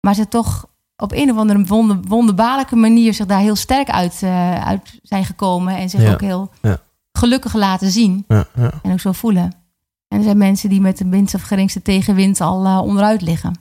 [0.00, 4.22] maar ze toch op een of andere wonder, wonderbaarlijke manier zich daar heel sterk uit,
[4.22, 6.12] eh, uit zijn gekomen en zich Ja.
[6.12, 6.80] ook heel Ja.
[7.12, 8.70] gelukkig laten zien Ja, ja.
[8.82, 9.52] en ook zo voelen.
[10.08, 13.54] En er zijn mensen die met de minste of geringste tegenwind al eh, onderuit liggen.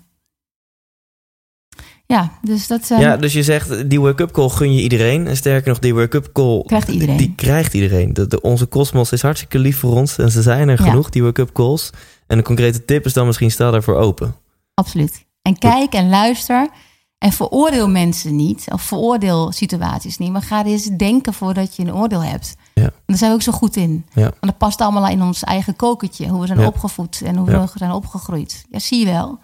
[2.14, 5.28] Ja, dus dat eh, ja, dus je zegt, die wake-up call gun je iedereen.
[5.28, 6.64] En sterker nog, die wake-up call...
[6.66, 7.18] Krijgt iedereen.
[7.18, 8.14] Die krijgt iedereen.
[8.14, 10.18] De, de- onze kosmos is hartstikke lief voor ons.
[10.18, 10.90] En ze zijn er Ja.
[10.90, 11.90] genoeg, die wake-up calls.
[12.28, 14.36] En een concrete tip is dan misschien, sta daarvoor open.
[14.74, 15.26] absoluut.
[15.42, 16.70] En kijk en luister.
[17.18, 18.66] En veroordeel mensen niet.
[18.72, 20.32] Of veroordeel situaties niet.
[20.32, 22.56] Maar ga eens denken voordat je een oordeel hebt.
[22.74, 22.84] Ja.
[22.84, 24.06] En daar zijn we ook zo goed in.
[24.14, 24.22] Ja.
[24.22, 26.28] Want dat past allemaal in ons eigen kokertje.
[26.28, 26.68] Hoe we zijn Ja.
[26.68, 28.66] opgevoed en hoe we zijn opgegroeid.
[28.70, 29.40] Ja, zie je wel.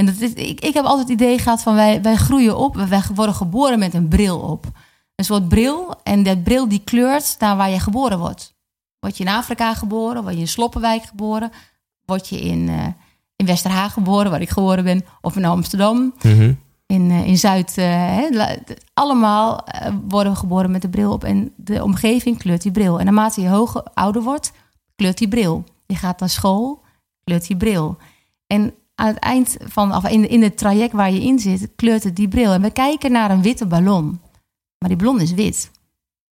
[0.00, 2.74] En dat is, ik, ik heb altijd het idee gehad van wij, wij groeien op.
[2.76, 4.66] Wij worden geboren met een bril op.
[5.14, 5.94] Een soort bril.
[6.02, 8.54] En dat bril die kleurt naar waar je geboren wordt.
[8.98, 10.22] Word je in Afrika geboren?
[10.22, 11.50] Word je in Sloppenwijk geboren?
[12.04, 12.86] Word je in, eh,
[13.36, 15.04] in Westerhaag geboren, waar ik geboren ben?
[15.20, 16.14] Of in Amsterdam?
[16.22, 16.52] Mhm.
[16.86, 17.74] in, eh, in Zuid.
[17.74, 19.64] d- allemaal
[20.08, 21.24] worden we geboren met de bril op.
[21.24, 22.98] En de omgeving kleurt die bril.
[22.98, 24.52] En naarmate je hoger, ouder wordt,
[24.96, 25.64] kleurt die bril.
[25.86, 26.82] Je gaat naar school,
[27.24, 27.96] kleurt die bril.
[28.46, 32.04] En aan het eind van, of in, in het traject waar je in zit, kleurt
[32.04, 32.52] het die bril.
[32.52, 34.20] En we kijken naar een witte ballon.
[34.78, 35.70] Maar die ballon is wit.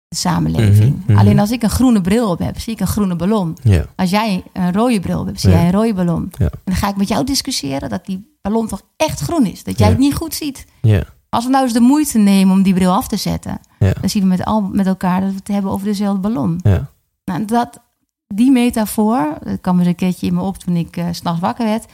[0.08, 0.96] De samenleving.
[0.96, 1.18] Mhm, mhm.
[1.18, 3.56] Alleen als ik een groene bril op heb, zie ik een groene ballon.
[3.62, 3.84] Ja.
[3.96, 5.56] Als jij een rode bril hebt, zie Ja.
[5.56, 6.32] jij een rode ballon.
[6.38, 6.44] Ja.
[6.44, 9.64] En dan ga ik met jou discussiëren dat die ballon toch echt groen is.
[9.64, 10.66] Dat jij het niet goed ziet.
[11.28, 14.22] Als we nou eens de moeite nemen om die bril af te zetten, dan zien
[14.22, 16.60] we met, al, met elkaar dat we het hebben over dezelfde ballon.
[17.24, 17.80] Nou, dat,
[18.26, 21.64] die metafoor, dat kwam eens een keertje in me op toen ik s s'nachts wakker
[21.64, 21.84] werd.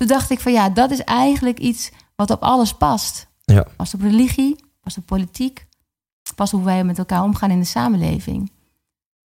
[0.00, 3.28] Toen dacht ik van ja, dat is eigenlijk iets wat op alles past.
[3.44, 3.66] Ja.
[3.76, 5.66] Past op religie, past op politiek,
[6.34, 8.52] past hoe wij met elkaar omgaan in de samenleving.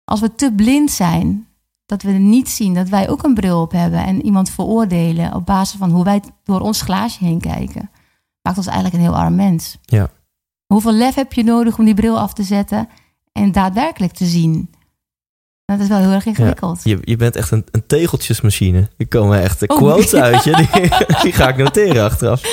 [0.03, 1.47] Als we te blind zijn,
[1.85, 5.45] dat we niet zien dat wij ook een bril op hebben en iemand veroordelen op
[5.45, 7.91] basis van hoe wij door ons glaasje heen kijken,
[8.41, 9.77] maakt ons eigenlijk een heel arm mens.
[9.81, 10.09] Ja.
[10.65, 12.89] Hoeveel lef heb je nodig om die bril af te zetten
[13.31, 14.69] en daadwerkelijk te zien?
[15.65, 16.80] Dat is wel heel erg ingewikkeld.
[16.84, 18.89] Je, je bent echt een, een tegeltjesmachine.
[18.97, 19.78] Er komen echt de Oh.
[19.78, 20.56] quotes uit je.
[20.56, 20.89] Die,
[21.21, 22.43] die ga ik noteren achteraf.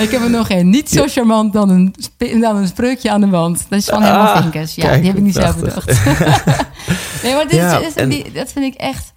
[0.00, 0.70] Ik heb er nog een.
[0.70, 1.94] Niet zo charmant dan een,
[2.40, 3.66] dan een spreukje aan de wand.
[3.68, 4.74] Dat is van Herman Ah, Vinkers.
[4.74, 6.04] Ja, kijk, die heb ik niet zelf bedacht.
[7.22, 9.12] nee, maar dit, Ja, is, en- die- dat vind ik echt...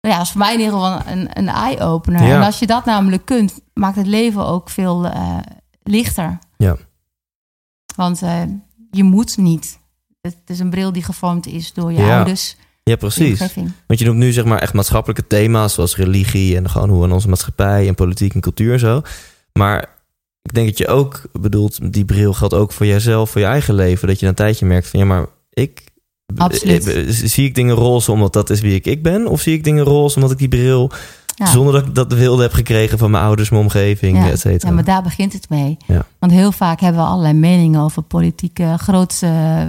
[0.00, 2.20] Nou ja, dat is voor mij in ieder geval een, een eye-opener.
[2.20, 5.36] En als je dat namelijk kunt, maakt het leven ook veel eh,
[5.82, 6.38] lichter.
[6.56, 6.76] Ja.
[7.96, 8.42] Want eh,
[8.90, 9.78] je moet niet.
[10.20, 12.56] Het is een bril die gevormd is door je Ja, ouders.
[12.82, 13.38] Ja, precies.
[13.86, 17.12] Want je noemt nu zeg maar echt maatschappelijke thema's zoals religie en gewoon hoe in
[17.12, 19.02] onze maatschappij en politiek en cultuur en zo.
[19.52, 19.88] Maar
[20.42, 23.74] ik denk dat je ook bedoelt, die bril geldt ook voor jijzelf, voor je eigen
[23.74, 24.08] leven.
[24.08, 25.84] Dat je na een tijdje merkt van ja, maar ik.
[26.36, 26.86] Absoluut.
[26.86, 29.26] eh, Zie ik dingen roze omdat dat is wie ik, ik ben?
[29.26, 30.90] Of zie ik dingen roze omdat ik die bril,
[31.40, 31.46] Ja.
[31.46, 34.68] zonder dat ik dat wilde heb gekregen van mijn ouders, mijn omgeving, Ja, et cetera?
[34.68, 35.76] Ja, maar daar begint het mee.
[35.86, 36.06] Ja.
[36.18, 39.66] Want heel vaak hebben we allerlei meningen over politieke grootste eh,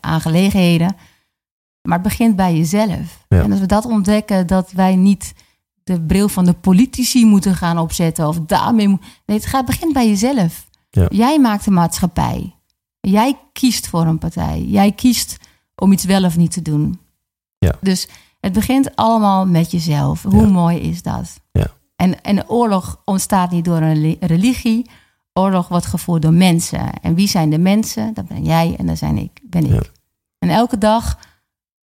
[0.00, 0.96] aangelegenheden.
[1.82, 3.24] Maar het begint bij jezelf.
[3.28, 3.42] Ja.
[3.42, 5.34] En als we dat ontdekken, dat wij niet
[5.84, 8.28] de bril van de politici moeten gaan opzetten.
[8.28, 8.86] Of daarmee.
[8.86, 10.66] Nee, het gaat, begint bij jezelf.
[10.90, 11.06] Ja.
[11.08, 12.54] Jij maakt de maatschappij.
[13.00, 14.64] Jij kiest voor een partij.
[14.66, 15.36] Jij kiest
[15.74, 17.00] om iets wel of niet te doen.
[17.58, 17.74] Ja.
[17.80, 18.08] Dus
[18.40, 20.22] het begint allemaal met jezelf.
[20.22, 20.48] Hoe Ja.
[20.48, 21.40] mooi is dat?
[21.52, 21.66] Ja.
[21.96, 24.90] En, en oorlog ontstaat niet door een reli- religie.
[25.32, 26.92] Oorlog wordt gevoerd door mensen.
[27.02, 28.14] En wie zijn de mensen?
[28.14, 29.70] Dat ben jij en dat zijn ik, ben ik.
[29.72, 29.82] Ja.
[30.38, 31.18] En elke dag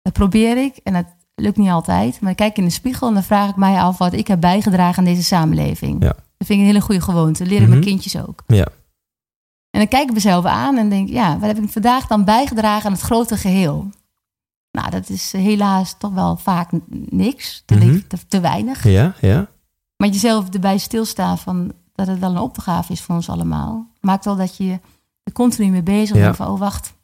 [0.02, 3.14] dat probeer ik, en dat lukt niet altijd, maar ik kijk in de spiegel en
[3.14, 6.02] dan vraag ik mij af wat ik heb bijgedragen aan deze samenleving.
[6.02, 6.08] Ja.
[6.08, 7.38] Dat vind ik een hele goede gewoonte.
[7.38, 7.72] Dat leer ik Mhm.
[7.72, 8.42] mijn kindjes ook.
[8.46, 8.66] Ja.
[9.70, 12.86] En dan kijk ik mezelf aan en denk, ja, wat heb ik vandaag dan bijgedragen
[12.86, 13.86] aan het grote geheel?
[14.70, 16.70] Nou, dat is helaas toch wel vaak
[17.10, 18.00] niks, te, Mhm.
[18.08, 18.84] te, te weinig.
[18.84, 19.48] Ja, ja.
[19.96, 24.24] Maar jezelf erbij stilstaan van dat het wel een opgave is voor ons allemaal, maakt
[24.24, 24.80] wel dat je
[25.22, 26.22] er continu mee bezig Ja.
[26.24, 26.94] bent van, oh wacht,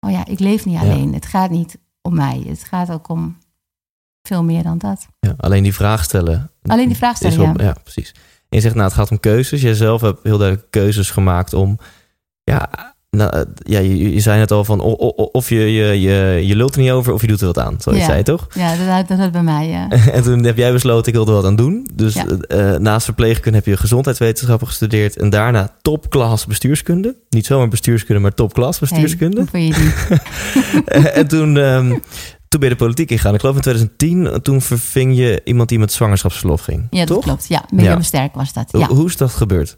[0.00, 0.80] oh ja, ik leef niet Ja.
[0.80, 1.14] alleen.
[1.14, 3.36] Het gaat niet om mij, het gaat ook om
[4.22, 5.06] veel meer dan dat.
[5.20, 5.34] ja.
[5.36, 6.50] Alleen die vraag stellen.
[6.62, 7.64] Alleen die vraag stellen, ja.
[7.64, 8.10] ja, precies.
[8.48, 9.60] En je zegt, nou, het gaat om keuzes.
[9.60, 11.78] Jij zelf hebt heel duidelijk keuzes gemaakt om...
[12.44, 14.80] Ja, nou, eh, ja je, je zei het al van...
[15.32, 17.76] of je, je, je, je lult er niet over of je doet er wat aan.
[17.80, 18.04] Zo Ja.
[18.04, 18.46] zei je toch?
[18.54, 19.88] Ja, dat, dat, dat bij mij, ja.
[20.12, 21.88] En toen heb jij besloten, ik wil er wat aan doen.
[21.94, 22.26] Dus Ja.
[22.26, 25.16] eh, naast verpleegkunde heb je gezondheidswetenschappen gestudeerd.
[25.16, 27.16] En daarna topklas bestuurskunde.
[27.30, 29.44] Niet zomaar bestuurskunde, maar topklas bestuurskunde.
[29.52, 31.00] Hey, hoe vond je die?
[31.20, 31.88] en toen, ehm,
[32.48, 33.34] toen ben je de politiek ingegaan.
[33.34, 36.86] Ik geloof in 2010, toen verving je iemand die met zwangerschapsverlof ging.
[36.90, 37.24] Ja, dat toch?
[37.24, 37.46] klopt.
[37.48, 38.00] Ja, Ja.
[38.02, 38.68] Sterk was dat.
[38.78, 38.86] Ja.
[38.86, 39.76] Hoe is dat gebeurd?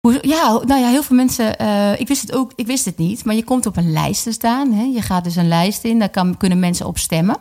[0.00, 1.58] Hoe, ja, nou ja, heel veel mensen.
[1.58, 4.22] eh, ik wist het ook, ik wist het niet, maar je komt op een lijst
[4.22, 4.72] te staan.
[4.72, 4.82] Hè?
[4.82, 7.36] Je gaat dus een lijst in, daar kan, kunnen mensen op stemmen.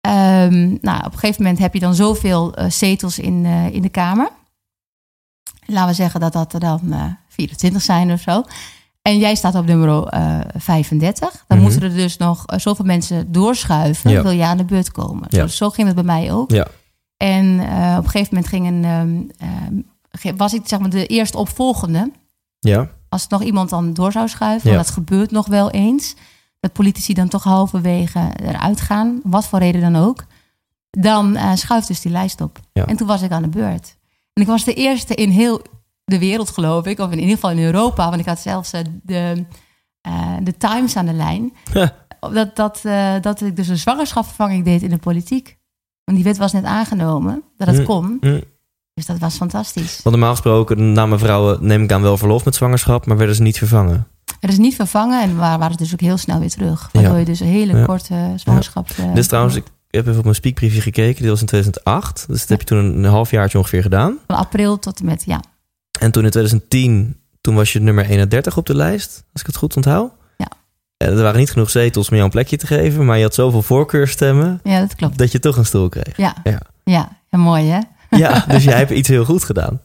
[0.00, 3.82] Ehm, nou, op een gegeven moment heb je dan zoveel eh, zetels in, eh, in
[3.82, 4.28] de Kamer.
[5.66, 8.42] Laten we zeggen dat dat er dan eh 24 zijn of zo.
[9.02, 11.30] En jij staat op nummer eh 35.
[11.46, 11.60] Dan Mhm.
[11.66, 14.10] moeten er dus nog zoveel mensen doorschuiven.
[14.10, 14.22] Ja.
[14.22, 15.26] Wil je aan de beurt komen?
[15.28, 15.40] Ja.
[15.40, 16.50] Zo, zo ging het bij mij ook.
[16.50, 16.66] Ja.
[17.16, 17.60] En
[17.98, 19.74] op een gegeven moment ging een, ehm, ehm,
[20.36, 22.10] was ik zeg maar de eerste opvolgende.
[22.58, 24.76] Ja, Als nog iemand dan door zou schuiven, Ja.
[24.76, 26.14] dat gebeurt nog wel eens.
[26.60, 30.24] Dat politici dan toch halverwege eruit gaan, wat voor reden dan ook.
[30.90, 32.58] Dan eh, schuift dus die lijst op.
[32.72, 32.86] Ja.
[32.86, 33.96] En toen was ik aan de beurt.
[34.32, 35.62] En ik was de eerste in heel
[36.04, 36.98] de wereld, geloof ik.
[36.98, 38.08] Of in ieder geval in Europa.
[38.08, 39.44] Want ik had zelfs eh, de,
[40.00, 41.52] eh, de Times aan de lijn.
[42.32, 42.80] dat, dat,
[43.22, 45.58] dat ik dus een zwangerschapsvervanging deed in de politiek.
[46.04, 47.84] Want die wet was net aangenomen, dat het Mm.
[47.84, 48.16] kon.
[48.20, 48.40] Hm.
[48.94, 50.00] Dus dat was fantastisch.
[50.02, 53.42] Want normaal gesproken namen vrouwen, neem ik aan, wel verlof met zwangerschap, maar werden ze
[53.42, 54.06] niet vervangen.
[54.40, 56.88] Er is niet vervangen en waren, waren dus ook heel snel weer terug.
[56.92, 57.18] Waardoor Ja.
[57.18, 57.84] je dus een hele Ja.
[57.84, 58.90] korte zwangerschap...
[58.90, 61.20] eh, dus trouwens, ik heb even op mijn speakbriefje gekeken.
[61.22, 62.24] Die was in 2008.
[62.28, 64.18] Dus dat heb je toen een, een halfjaartje ongeveer gedaan.
[64.26, 65.40] Van april tot en met, ja.
[66.00, 69.24] En toen in 2010, toen was je nummer 31 op de lijst.
[69.32, 70.12] Als ik het goed onthoud.
[70.36, 70.48] Ja.
[70.96, 73.04] En er waren niet genoeg zetels om jou een plekje te geven.
[73.06, 75.18] Maar je had zoveel voorkeurstemmen Ja, dat klopt.
[75.18, 76.16] dat je toch een stoel kreeg.
[76.16, 76.60] Ja, Ja.
[76.84, 77.08] ja.
[77.30, 77.78] ja mooi hè?
[78.16, 79.80] Ja, dus jij hebt iets heel goed gedaan.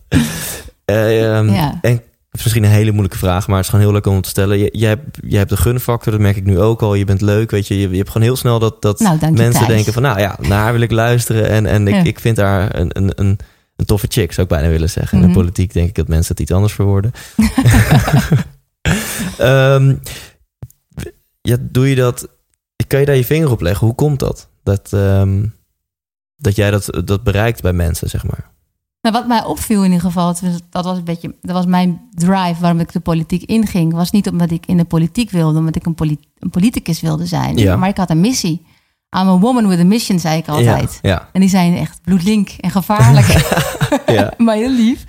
[0.85, 1.77] Eh, ehm, Ja.
[1.81, 4.21] En het is misschien een hele moeilijke vraag, maar het is gewoon heel leuk om
[4.21, 4.57] te stellen.
[4.59, 6.93] Je- Jij, hebt- jij hebt de gunfactor, dat merk ik nu ook al.
[6.93, 7.79] Je bent leuk, weet je.
[7.79, 10.01] Je, je hebt gewoon heel snel dat, dat Nou, je, mensen denken van...
[10.01, 11.49] nou ja, naar haar wil ik luisteren.
[11.49, 12.03] En, en ik, Ja.
[12.03, 13.39] ik vind haar een, een, een,
[13.75, 15.17] een toffe chick, zou ik bijna willen zeggen.
[15.17, 15.33] In Mhm.
[15.33, 17.11] de politiek denk ik dat mensen het iets anders verwoorden.
[19.37, 19.95] Ehm,
[21.41, 22.27] ja, doe je dat...
[22.87, 23.87] Kan je daar je vinger op leggen?
[23.87, 24.49] Hoe komt dat?
[24.63, 25.43] Dat, ehm,
[26.37, 28.49] dat jij dat, dat bereikt bij mensen, zeg maar.
[29.01, 30.35] Nou, wat mij opviel in ieder geval,
[30.69, 33.93] dat was een beetje, dat was mijn drive waarom ik de politiek inging.
[33.93, 37.25] Was niet omdat ik in de politiek wilde, omdat ik een, poli- een politicus wilde
[37.25, 37.57] zijn.
[37.57, 37.75] Ja.
[37.75, 38.65] Maar ik had een missie.
[39.19, 40.99] I'm a woman with a mission, zei ik altijd.
[41.01, 43.27] Ja, En die zijn echt bloedlink en gevaarlijk.
[44.37, 45.03] maar heel lief.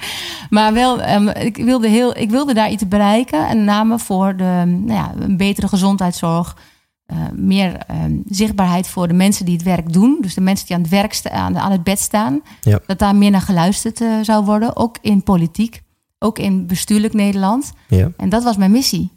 [0.50, 3.48] Maar wel, ehm, ik, wilde heel, ik wilde daar iets bereiken.
[3.48, 6.56] En met name voor de, nou ja, een betere gezondheidszorg.
[7.08, 10.18] Eh, meer ehm, zichtbaarheid voor de mensen die het werk doen.
[10.20, 12.40] Dus de mensen die aan het, werk aan, aan het bed staan.
[12.60, 12.80] Ja.
[12.86, 14.76] Dat daar meer naar geluisterd eh, zou worden.
[14.76, 15.82] Ook in politiek.
[16.18, 17.72] Ook in bestuurlijk Nederland.
[17.88, 18.10] ja.
[18.16, 19.10] En dat was mijn missie.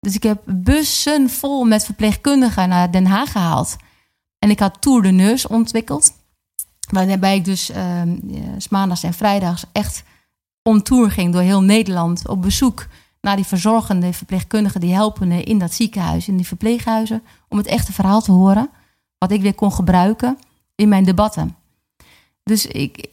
[0.00, 3.76] Dus ik heb bussen vol met verpleegkundigen naar Den Haag gehaald.
[4.38, 6.12] En ik had Tour de Neus ontwikkeld.
[6.90, 8.16] Waarbij ik dus ehm,
[8.58, 10.02] 's maandags en vrijdags echt
[10.62, 12.28] on tour ging door heel Nederland.
[12.28, 12.86] Op bezoek
[13.26, 17.22] naar die verzorgende verpleegkundigen, die helpende in dat ziekenhuis, in die verpleeghuizen.
[17.48, 18.70] Om het echte verhaal te horen.
[19.18, 20.38] Wat ik weer kon gebruiken
[20.74, 21.56] in mijn debatten.
[22.42, 23.06] Dus ik,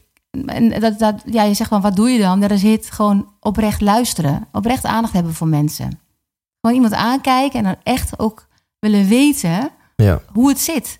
[0.46, 2.40] en dat, dat, ja, je zegt van, wat doe je dan?
[2.40, 4.48] Dat zit gewoon oprecht luisteren.
[4.52, 6.00] Oprecht aandacht hebben voor mensen.
[6.62, 8.48] Gewoon iemand aankijken en dan echt ook
[8.80, 10.22] willen weten ja.
[10.34, 11.00] hoe het zit.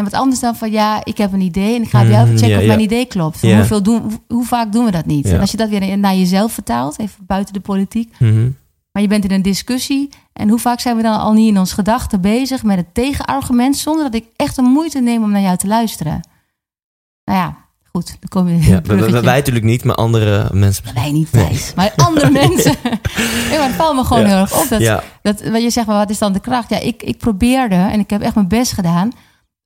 [0.00, 2.24] En wat anders dan van, ja, ik heb een idee en ik ga bij jou
[2.24, 3.40] Mhm, even checken of mijn idee klopt.
[3.40, 3.56] Ja.
[3.56, 5.26] Hoeveel doen, hoe, vaak doen we dat niet?
[5.26, 8.48] En als je dat weer naar jezelf vertaalt, even buiten de politiek, Mhm.
[8.92, 10.08] maar je bent in een discussie.
[10.32, 13.76] En hoe vaak zijn we dan al niet in ons gedachten bezig met het tegenargument,
[13.76, 16.20] zonder dat ik echt de moeite neem om naar jou te luisteren?
[17.24, 17.56] Nou ja,
[17.92, 18.70] Goed, dan kom je...
[18.70, 20.84] Ja, wij, wij, natuurlijk niet, maar andere mensen.
[20.94, 21.72] Wij niet, Thijs.
[21.76, 22.74] Maar andere mensen.
[23.48, 24.28] nee, maar het valt me gewoon Ja.
[24.28, 24.68] heel erg op.
[24.68, 26.70] Dat, Ja, dat, wat je zegt, maar wat is dan de kracht?
[26.70, 29.10] Ja, ik, ik probeerde en ik heb echt mijn best gedaan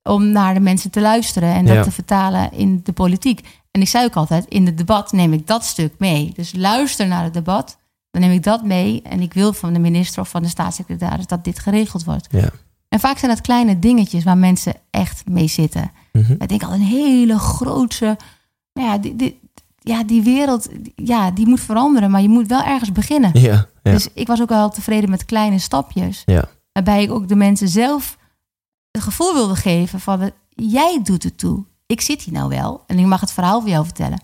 [0.09, 1.83] om naar de mensen te luisteren en dat Ja.
[1.83, 3.47] te vertalen in de politiek.
[3.71, 6.31] En ik zei ook altijd, in het debat neem ik dat stuk mee.
[6.35, 7.77] Dus luister naar het debat,
[8.11, 9.01] dan neem ik dat mee.
[9.01, 12.27] En ik wil van de minister of van de staatssecretaris dat dit geregeld wordt.
[12.31, 12.49] ja.
[12.89, 15.91] En vaak zijn dat kleine dingetjes waar mensen echt mee zitten.
[16.11, 16.31] Mhm.
[16.31, 18.17] Ik denk al een hele grootse.
[18.73, 19.39] Nou ja, die, die,
[19.79, 23.31] ja, die wereld, ja, die moet veranderen, maar je moet wel ergens beginnen.
[23.33, 23.91] ja, ja.
[23.91, 26.21] Dus ik was ook wel tevreden met kleine stapjes.
[26.25, 26.45] Ja.
[26.71, 28.17] Waarbij ik ook de mensen zelf
[28.95, 31.63] het gevoel wilde geven van eh, jij doet het toe.
[31.85, 34.21] Ik zit hier nou wel en ik mag het verhaal voor jou vertellen.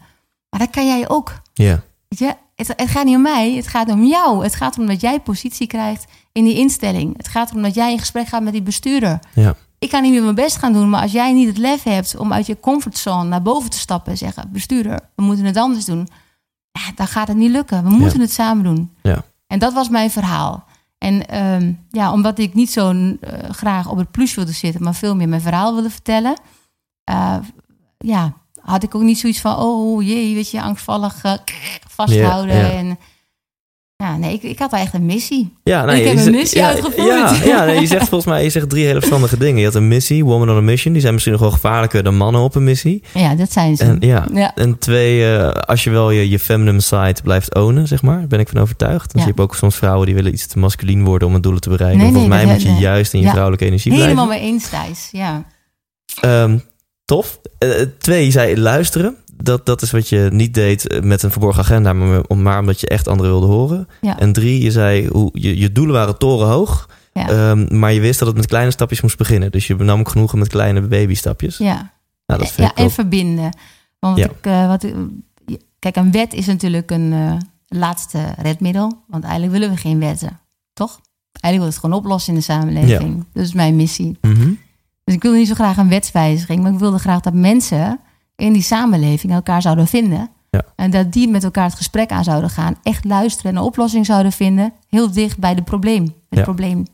[0.49, 1.41] Maar dat kan jij ook.
[1.53, 1.83] ja.
[2.07, 2.35] Je?
[2.55, 4.43] Het, het gaat niet om mij, het gaat om jou.
[4.43, 7.17] Het gaat om dat jij positie krijgt in die instelling.
[7.17, 9.19] Het gaat erom dat jij in gesprek gaat met die bestuurder.
[9.33, 9.55] Ja.
[9.79, 12.17] Ik kan niet meer mijn best gaan doen, maar als jij niet het lef hebt
[12.17, 15.85] om uit je comfortzone naar boven te stappen en zeggen: bestuurder, we moeten het anders
[15.85, 16.07] doen,
[16.71, 17.83] ja, dan gaat het niet lukken.
[17.83, 18.91] We moeten het samen doen.
[19.01, 19.23] Ja.
[19.47, 20.65] En dat was mijn verhaal.
[21.01, 24.95] En ehm, ja, omdat ik niet zo eh, graag op het plus wilde zitten, maar
[24.95, 26.41] veel meer mijn verhaal wilde vertellen,
[27.03, 27.37] eh,
[27.97, 31.33] ja, had ik ook niet zoiets van: oh jee, weet je, angstvallig eh,
[31.87, 32.71] vasthouden.
[32.71, 32.99] En
[34.01, 35.53] ja, nee, ik, ik had echt een missie.
[35.63, 37.07] Ja, Ik heb een missie ja, uitgevoerd.
[37.07, 39.59] Ja, ja nee, je zegt volgens mij je zegt drie hele verstandige dingen.
[39.59, 40.93] Je had een missie, woman on a mission.
[40.93, 43.03] Die zijn misschien nog wel gevaarlijker dan mannen op een missie.
[43.13, 43.83] Ja, dat zijn ze.
[43.83, 44.27] En, ja.
[44.33, 44.55] Ja.
[44.55, 48.27] en twee, eh, als je wel je, je feminine side blijft ownen, zeg maar.
[48.27, 49.13] Ben ik van overtuigd.
[49.13, 51.61] Dus je hebt ook soms vrouwen die willen iets te masculien worden om het doelen
[51.61, 51.97] te bereiken.
[51.97, 54.45] Nee, volgens nee, mij moet je juist in je vrouwelijke energie Helemaal blijven.
[54.45, 55.09] mee eens, Thijs.
[55.11, 55.43] Ja.
[56.21, 56.57] Ehm,
[57.05, 57.39] tof.
[57.57, 59.15] Eh, twee, je zei luisteren.
[59.43, 62.59] Dat, dat is wat je niet deed eh, met een verborgen agenda, maar, om- maar
[62.59, 63.87] omdat je echt anderen wilde horen.
[64.01, 64.19] Ja.
[64.19, 66.89] En drie, je zei hoe je, je doelen waren torenhoog.
[67.13, 67.29] Ja.
[67.29, 69.51] Ehm, maar je wist dat het met kleine stapjes moest beginnen.
[69.51, 71.57] Dus je nam ook genoegen met kleine babystapjes.
[71.57, 71.91] ja.
[72.25, 72.91] Nou, dat ja, en ook.
[72.91, 73.57] verbinden.
[73.99, 74.25] Want Ja.
[74.25, 74.95] ik, eh, wat, ik-
[75.79, 77.33] kijk, een wet is natuurlijk een eh,
[77.67, 79.03] laatste redmiddel.
[79.07, 80.39] Want eigenlijk willen we geen wetten,
[80.73, 80.99] toch?
[81.31, 83.25] Eigenlijk wil het gewoon oplossen in de samenleving.
[83.33, 84.17] Dat is mijn missie.
[84.21, 84.49] Mhm.
[85.03, 87.99] Dus ik wilde niet zo graag een wetswijziging, maar ik wilde graag dat mensen
[88.41, 90.29] in die samenleving elkaar zouden vinden.
[90.49, 90.61] Ja.
[90.75, 94.05] En dat die met elkaar het gesprek aan zouden gaan, echt luisteren en een oplossing
[94.05, 96.43] zouden vinden, heel dicht bij de probleem, het Ja.
[96.43, 96.85] probleem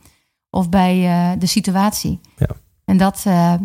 [0.50, 2.20] of bij eh, de situatie.
[2.38, 2.48] Ja.
[2.86, 3.60] En dat, eh, eh,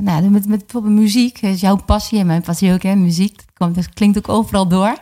[0.00, 3.46] nou, met, met bijvoorbeeld muziek, is jouw passie en mijn passie ook, hè, muziek, dat,
[3.54, 4.96] komt, dat klinkt ook overal door.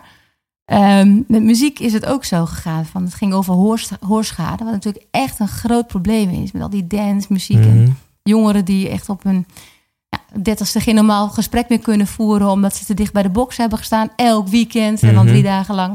[0.64, 2.86] Ehm, met muziek is het ook zo gegaan.
[2.86, 3.54] Van, het ging over
[4.00, 6.52] hoorschade, wat natuurlijk echt een groot probleem is.
[6.52, 7.90] Met al die dance, muziek en Mhm.
[8.22, 9.46] jongeren die echt op hun
[10.42, 12.50] dertigste geen normaal gesprek meer kunnen voeren.
[12.50, 14.08] Omdat ze te dicht bij de box hebben gestaan.
[14.16, 15.32] Elk weekend en dan Mhm.
[15.32, 15.92] drie dagen lang.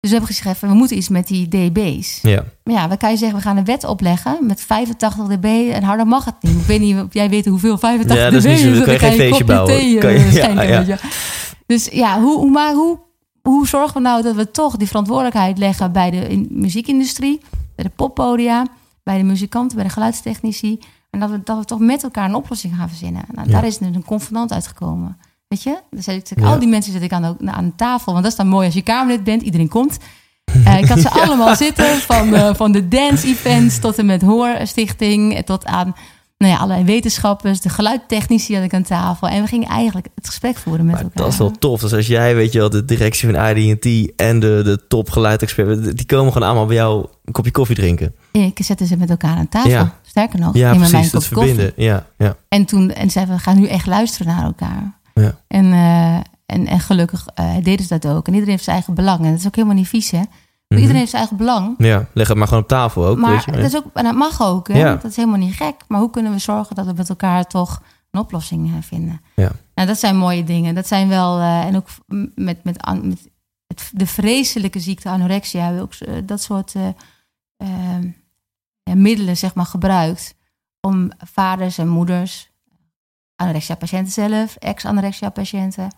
[0.00, 2.18] Dus we hebben gezegd, we moeten iets met die dB's.
[2.22, 2.44] Ja.
[2.64, 5.44] Maar ja, dan kan je zeggen, we gaan een wet opleggen met 85 dB.
[5.72, 6.56] En harder mag het niet.
[6.60, 8.74] Ik weet niet of jij weet hoeveel 85 Ja, dB is is.
[8.76, 9.74] dan kan je geen een feestje bouwen.
[9.74, 10.98] thee, Kan eh, je- ja, schenken, ja.
[11.66, 12.98] Dus ja, hoe, hoe, maar hoe,
[13.42, 17.40] hoe zorgen we nou dat we toch die verantwoordelijkheid leggen bij de in- muziekindustrie,
[17.76, 18.66] bij de poppodia,
[19.02, 20.78] bij de muzikanten, bij de geluidstechnici.
[21.12, 23.22] En dat we, dat we toch met elkaar een oplossing gaan verzinnen.
[23.34, 23.50] Nou.
[23.50, 25.18] Daar is een convenant uitgekomen.
[25.48, 25.78] Weet je?
[25.90, 26.46] Dus ik, Ja.
[26.46, 28.12] al die mensen zit ik aan, de- aan de tafel.
[28.12, 29.42] Want dat is dan mooi als je Kamerlid bent.
[29.42, 29.96] Iedereen komt.
[30.64, 31.86] Eh, ik had ze allemaal zitten.
[31.98, 35.34] Van, eh, van de dance-events tot en met Hoorstichting.
[35.34, 35.94] en Tot aan
[36.38, 37.60] nou ja, allerlei wetenschappers.
[37.60, 39.28] De geluidtechnici had ik aan tafel.
[39.28, 41.22] En we gingen eigenlijk het gesprek voeren met Maar elkaar.
[41.22, 41.80] dat is wel tof.
[41.80, 45.10] Dus als jij, weet je wel, de directie van AD&T en de, de top
[45.94, 48.14] die komen gewoon allemaal bij jou een kopje koffie drinken.
[48.32, 49.70] Ik zette ze met elkaar aan tafel.
[49.70, 49.94] Ja.
[50.12, 51.12] Sterker nog, Ja, neem maar precies.
[51.12, 51.72] mijn kop koffie.
[51.76, 52.36] Ja, ja.
[52.48, 54.98] En toen en zeiden we, we gaan nu echt luisteren naar elkaar.
[55.14, 55.34] Ja.
[55.48, 56.14] En, eh,
[56.46, 58.26] en, en gelukkig eh, deden ze dat ook.
[58.26, 59.20] En iedereen heeft zijn eigen belang.
[59.24, 60.18] En dat is ook helemaal niet vies, hè?
[60.18, 60.26] Maar
[60.68, 60.80] Mhm.
[60.80, 61.74] Iedereen heeft zijn eigen belang.
[61.78, 63.18] Ja, leg het maar gewoon op tafel ook.
[63.18, 63.50] maar weet je.
[63.50, 64.78] dat, is ook, en dat mag ook, hè?
[64.78, 64.94] Ja.
[64.94, 65.74] Dat is helemaal niet gek.
[65.88, 69.20] Maar hoe kunnen we zorgen dat we met elkaar toch een oplossing vinden?
[69.34, 69.50] Ja.
[69.74, 70.74] Nou, dat zijn mooie dingen.
[70.74, 71.38] Dat zijn wel...
[71.38, 71.86] eh, en ook
[72.34, 73.30] met, met, met
[73.92, 75.78] de vreselijke ziekte anorexia...
[75.78, 75.92] ook
[76.24, 76.86] dat soort eh,
[77.56, 78.12] eh, ja,
[78.84, 80.34] middelen, zeg maar, gebruikt...
[80.80, 82.50] om vaders en moeders
[83.36, 85.94] anorexia-patiënten zelf, ex-anorexia-patiënten,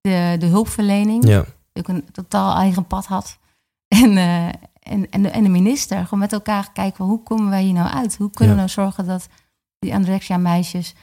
[0.00, 3.38] de, de hulpverlening, Ja, die ook een totaal eigen pad had.
[4.02, 4.46] En, eh,
[4.82, 7.72] en, en, de, en de minister, gewoon met elkaar kijken, van, hoe komen wij hier
[7.72, 8.16] nou uit?
[8.16, 9.28] Hoe kunnen we nou zorgen dat
[9.78, 10.94] die anorexia-meisjes,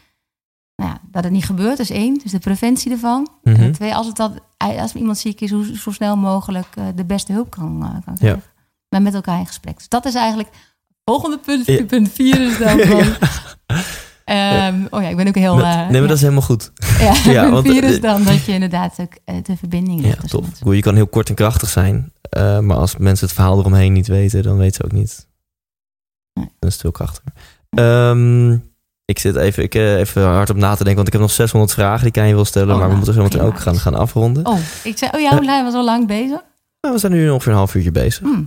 [0.76, 2.18] nou ja, dat het niet gebeurt, is één.
[2.18, 3.30] Dus de preventie ervan.
[3.44, 3.62] Mhm.
[3.62, 7.06] En twee, als, het dat, als iemand ziek is, hoe zo snel mogelijk eh, de
[7.06, 8.44] beste hulp kan, eh, kan krijgen.
[8.90, 9.78] Maar met elkaar in gesprek.
[9.78, 10.50] Dus dat is eigenlijk,
[11.06, 11.86] volgende punt, Ja.
[11.86, 13.16] punt vier is dan van...
[14.25, 15.56] Ehm, oh ja, ik ben ook heel...
[15.56, 16.71] Dat- eh, nee, maar dat is helemaal goed.
[17.00, 20.08] ja, Ja, want, vier is eh, dan dat je inderdaad ook eh, de verbinding Ja,
[20.19, 20.42] mensen.
[20.60, 22.13] bedoel, Je kan heel kort en krachtig zijn,
[22.62, 25.28] maar als mensen het verhaal eromheen niet weten, dan weten ze ook niet.
[26.34, 26.50] Nee.
[26.60, 27.32] Dat is veel krachtiger.
[27.69, 28.52] Ehm,
[29.06, 31.73] Ik zit even, ik, even hard op na te denken, want ik heb nog 600
[31.73, 32.67] vragen die ik aan je wil stellen.
[32.73, 34.46] Oh, maar we nou, moeten zo meteen ook gaan, gaan afronden.
[34.46, 36.40] Oh, ik zei, oh ja, hoe lang was al lang bezig?
[36.82, 38.19] Nou, we zijn nu ongeveer een half uurtje bezig.
[38.28, 38.44] Hm.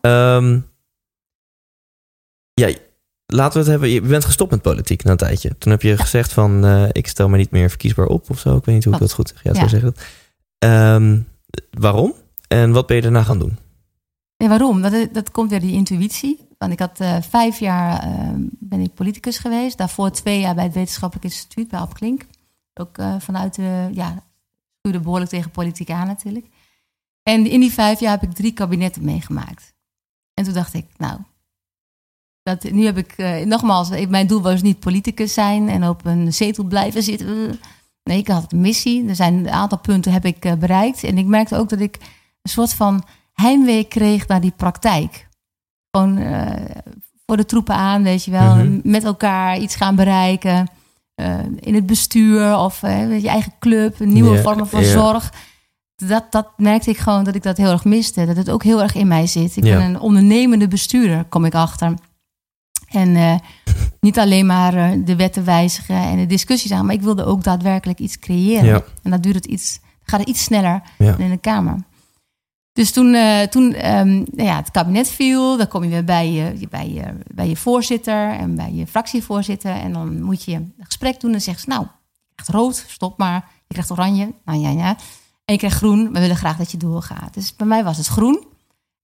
[0.00, 0.58] Ehm,
[2.54, 2.74] ja,
[3.26, 3.88] laten we het hebben.
[3.88, 5.58] Je bent gestopt met politiek na een tijdje.
[5.58, 8.56] Toen heb je gezegd van, eh, ik stel me niet meer verkiesbaar op of zo.
[8.56, 9.42] Ik weet niet hoe ik dat goed zeg.
[9.42, 10.04] Ja, zo zeg ik dat.
[10.58, 11.20] Ehm,
[11.70, 12.14] waarom?
[12.48, 13.58] En wat ben je daarna gaan doen?
[14.36, 14.82] Waarom?
[14.82, 16.48] Dat, dat komt weer die intuïtie.
[16.62, 18.28] Want ik had eh, vijf jaar eh,
[18.58, 19.78] ben ik politicus geweest.
[19.78, 22.26] Daarvoor twee jaar bij het Wetenschappelijk Instituut bij Ab Klink.
[22.74, 24.22] Ook eh, vanuit de, ja,
[24.78, 26.46] schuurde behoorlijk tegen politiek aan natuurlijk.
[27.22, 29.74] En in die vijf jaar heb ik drie kabinetten meegemaakt.
[30.34, 31.18] En toen dacht ik, nou,
[32.42, 36.32] dat, nu heb ik, eh, nogmaals, mijn doel was niet politicus zijn en op een
[36.32, 37.60] zetel blijven zitten.
[38.02, 39.08] Nee, ik had een missie.
[39.08, 41.04] Er zijn een aantal punten heb ik eh, bereikt.
[41.04, 41.98] En ik merkte ook dat ik
[42.42, 45.28] een soort van heimwee kreeg naar die praktijk.
[45.90, 46.80] Gewoon eh,
[47.26, 48.54] voor de troepen aan, weet je wel.
[48.54, 48.80] Mhm.
[48.82, 50.68] Met elkaar iets gaan bereiken.
[51.14, 53.98] Eh, in het bestuur of eh, je eigen club.
[53.98, 55.32] Nieuwe vormen van zorg.
[55.96, 58.26] Dat, dat merkte ik gewoon dat ik dat heel erg miste.
[58.26, 59.56] Dat het ook heel erg in mij zit.
[59.56, 61.94] Ik ben een ondernemende bestuurder, kom ik achter.
[62.92, 63.34] En eh,
[64.00, 67.44] niet alleen maar eh, de wetten wijzigen en de discussies aan, maar ik wilde ook
[67.44, 68.64] daadwerkelijk iets creëren.
[68.64, 68.82] Ja.
[69.02, 71.10] En dat duurt het iets, gaat het iets sneller Ja.
[71.10, 71.76] dan in de Kamer.
[72.72, 76.32] Dus toen, eh, toen ehm, nou ja, het kabinet viel, dan kom je weer bij
[76.32, 77.02] je, bij, je,
[77.34, 79.74] bij je voorzitter en bij je fractievoorzitter.
[79.74, 82.84] En dan moet je een gesprek doen en dan zeggen ze, nou, je krijgt rood,
[82.88, 83.44] stop maar.
[83.66, 84.96] Je krijgt oranje, nou ja, ja.
[85.44, 87.34] En je krijgt groen, we willen graag dat je doorgaat.
[87.34, 88.44] Dus bij mij was het groen.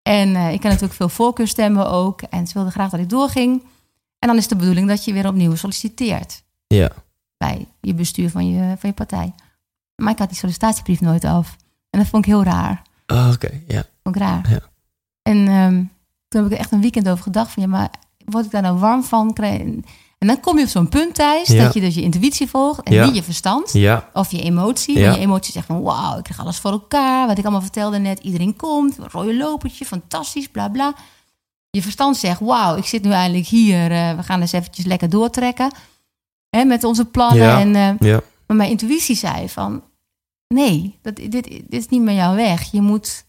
[0.03, 2.23] En ik kan natuurlijk veel voorkeurstemmen ook.
[2.23, 3.63] En ze wilden graag dat ik doorging.
[4.19, 6.91] En dan is de bedoeling dat je weer opnieuw solliciteert Ja,
[7.37, 9.35] bij je bestuur van je, van je partij.
[9.97, 11.57] Maar ik had die sollicitatiebrief nooit af.
[11.91, 12.83] En dat vond ik heel raar.
[13.07, 13.61] Ah, oké.
[13.67, 13.85] Ja.
[14.03, 14.51] Vond ik raar.
[14.51, 14.61] Ja.
[15.23, 15.75] En ehm,
[16.29, 17.51] toen heb ik er echt een weekend over gedacht.
[17.53, 17.91] Van, ja, maar
[18.25, 19.33] word ik daar nou warm van?
[20.19, 21.65] En dan kom je op zo'n punt, Thijs, Ja.
[21.65, 23.05] dat je dus je intuïtie volgt en Ja.
[23.07, 23.73] niet je verstand.
[23.73, 24.99] Ja, Of je emotie.
[24.99, 25.07] Ja.
[25.07, 27.27] En je emotie zegt van wauw, ik krijg alles voor elkaar.
[27.27, 28.19] Wat ik allemaal vertelde net.
[28.19, 28.99] Iedereen komt.
[28.99, 29.85] Een rode lopertje.
[29.85, 30.49] Fantastisch.
[30.49, 30.95] Bla bla.
[31.79, 33.91] Je verstand zegt wauw, ik zit nu eindelijk hier.
[33.91, 35.73] eh, we gaan eens eventjes lekker doortrekken.
[36.51, 37.43] Hè, met onze plannen.
[37.43, 37.61] Ja.
[37.61, 38.21] En, eh, ja.
[38.47, 39.83] maar mijn intuïtie zei van...
[40.55, 42.63] Nee, dat, dit, dit is niet meer jouw weg.
[42.73, 43.25] Je moet...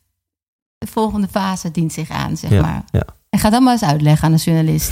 [0.78, 2.84] De volgende fase dient zich aan, zeg Ja, maar.
[2.91, 3.04] ja.
[3.30, 4.91] En ga dat maar eens uitleggen aan een journalist.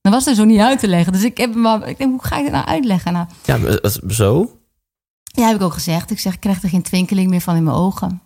[0.00, 1.12] Dan was er zo niet uit te leggen.
[1.12, 1.88] Dus ik heb maar...
[1.88, 3.12] Ik denk, hoe ga ik dit nou uitleggen?
[3.12, 4.58] Nou, ja dat is zo.
[5.22, 6.10] ja, heb ik ook gezegd.
[6.10, 8.22] Ik zeg, ik krijg er geen twinkeling meer van in mijn ogen.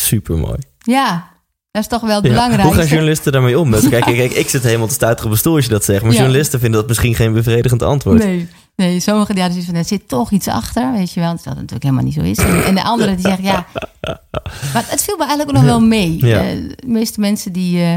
[0.00, 0.58] Super mooi.
[0.78, 1.28] Ja,
[1.74, 2.30] dat is toch wel het Ja.
[2.30, 2.66] belangrijkste.
[2.68, 3.70] Hoe gaan journalisten daarmee om?
[3.70, 6.02] Dus kijk, kijk, ik zit helemaal te stuiteren op een stoel als je dat zegt.
[6.02, 6.18] Maar Ja.
[6.18, 8.18] journalisten vinden dat misschien geen bevredigend antwoord.
[8.24, 11.30] Nee, nee sommigen die hadden zoiets van, er zit toch iets achter, weet je wel.
[11.30, 12.38] Dat dat natuurlijk helemaal niet zo is.
[12.66, 13.66] En, de anderen die zeggen, ja...
[14.72, 16.26] Maar het viel me eigenlijk ook nog wel mee.
[16.26, 16.38] Ja.
[16.42, 17.96] Eh, de meeste mensen die eh,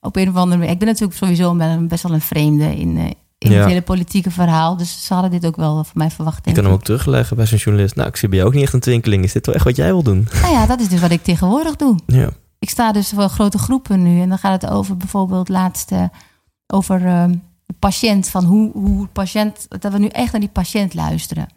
[0.00, 0.72] op een of andere manier...
[0.72, 3.04] Ik ben natuurlijk sowieso best wel een vreemde in, eh,
[3.38, 3.58] in Ja.
[3.58, 4.76] het hele politieke verhaal.
[4.76, 6.36] Dus ze hadden dit ook wel van mij verwacht.
[6.36, 6.78] Je denk kan hem ik.
[6.80, 7.94] ook terugleggen bij zo'n journalist.
[7.96, 9.24] Nou, ik zie bij jou ook niet echt een twinkeling.
[9.24, 10.28] Is dit wel echt wat jij wil doen?
[10.42, 11.98] Nou ja, dat is dus wat ik tegenwoordig doe.
[12.06, 12.28] Ja.
[12.60, 14.20] Ik sta dus voor grote groepen nu.
[14.20, 16.04] En dan gaat het over bijvoorbeeld laatst eh,
[16.66, 17.24] over eh,
[17.66, 18.28] de patiënt.
[18.28, 21.48] Van hoe, hoe patiënt, dat we nu echt naar die patiënt luisteren.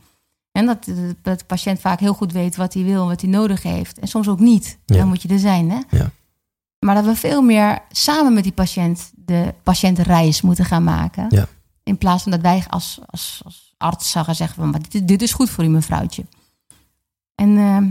[0.52, 3.22] En dat, de- dat de patiënt vaak heel goed weet wat hij wil en wat
[3.22, 4.00] hij nodig heeft.
[4.00, 4.78] En soms ook niet.
[4.86, 4.96] Ja.
[4.98, 5.70] Dan moet je er zijn.
[5.72, 5.80] Hè?
[5.90, 6.10] Ja.
[6.80, 11.26] Maar dat we veel meer samen met die patiënt de patiëntenreis moeten gaan maken.
[11.30, 11.48] Ja.
[11.84, 15.34] In plaats van dat wij als, als, als arts zeggen van, maar dit, dit is
[15.34, 16.26] goed voor u mevrouwtje.
[17.36, 17.90] En ehm,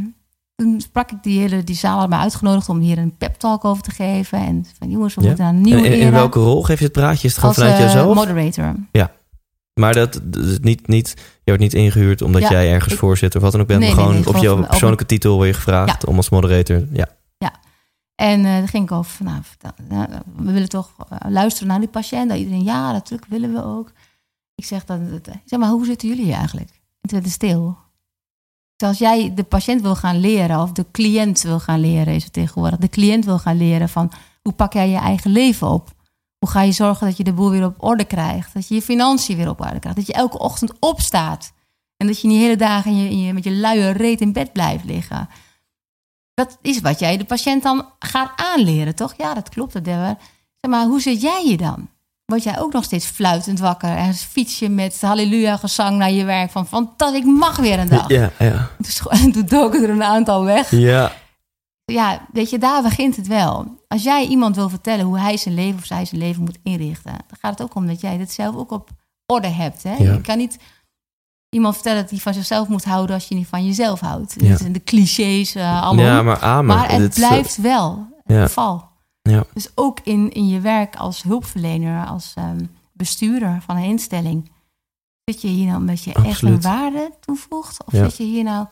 [0.62, 3.82] toen sprak ik die hele die zaal allemaal uitgenodigd om hier een pep talk over
[3.82, 4.38] te geven.
[4.38, 5.26] En van jongens, we Ja.
[5.26, 7.26] moeten naar een En nieuwe in, in welke rol geef je het praatje?
[7.28, 8.14] Is het gewoon als vanuit eh, jezelf?
[8.14, 8.74] moderator.
[9.74, 10.20] Maar dat,
[10.60, 13.60] niet, niet, je wordt niet ingehuurd omdat Ja, jij ergens ik- voorzitter of wat dan
[13.60, 13.80] ook bent.
[13.80, 16.86] Nee, gewoon nee, op jouw persoonlijke titel word je gevraagd om als moderator.
[16.92, 17.08] Ja.
[18.14, 19.42] En eh dan ging ik over, van, nou,
[19.88, 22.28] nou, we willen toch eh, luisteren naar die patiënt.
[22.28, 23.92] Dat iedereen, ja, natuurlijk willen we ook.
[24.54, 26.68] Ik zeg dan, zeg maar, hoe zitten jullie hier eigenlijk?
[26.70, 27.76] En toen werd het stil.
[28.82, 32.24] Dus als jij de patiënt wil gaan leren, of de cliënt wil gaan leren, is
[32.24, 32.78] het tegenwoordig.
[32.78, 34.12] De cliënt wil gaan leren van,
[34.42, 35.90] hoe pak jij je eigen leven op?
[36.38, 38.54] Hoe ga je zorgen dat je de boel weer op orde krijgt?
[38.54, 39.98] Dat je je financiën weer op orde krijgt?
[39.98, 41.52] Dat je elke ochtend opstaat?
[41.96, 44.84] En dat je niet hele dagen in je, met je luie reet in bed blijft
[44.84, 45.28] liggen?
[46.34, 49.14] Dat is wat jij de patiënt dan gaat aanleren, toch?
[49.16, 49.72] Ja, dat klopt.
[49.72, 49.84] Dat.
[49.84, 51.88] Zeg maar, hoe zit jij je dan?
[52.24, 56.24] Word jij ook nog steeds fluitend wakker en fiets je met halleluja gezang naar je
[56.24, 58.08] werk van fantastisch, ik mag weer een dag.
[58.08, 58.70] Ja, ja.
[58.78, 59.02] Dus
[59.32, 60.70] toen doken er een aantal weg.
[60.70, 61.12] Ja,
[61.84, 63.80] Ja, weet je, daar begint het wel.
[63.88, 67.12] Als jij iemand wil vertellen hoe hij zijn leven of zij zijn leven moet inrichten,
[67.12, 68.90] dan gaat het ook om dat jij dit zelf ook op
[69.26, 69.82] orde hebt.
[69.82, 69.94] Hè?
[69.94, 70.12] Ja.
[70.12, 70.58] Je kan niet
[71.48, 74.34] iemand vertellen dat hij van zichzelf moet houden als je niet van jezelf houdt.
[74.38, 74.56] Ja.
[74.70, 76.04] De clichés uh, allemaal.
[76.04, 76.76] ja maar amen.
[76.76, 78.42] maar het eh, blijft wel het ja.
[78.42, 78.90] geval.
[79.22, 79.44] Ja.
[79.54, 84.50] Dus ook in, in je werk als hulpverlener, als ehm, bestuurder van een instelling.
[85.24, 86.54] Zit je hier nou omdat je echt Absoluut.
[86.54, 87.84] een waarde toevoegt?
[87.84, 88.04] Of Ja.
[88.04, 88.66] zit je hier nou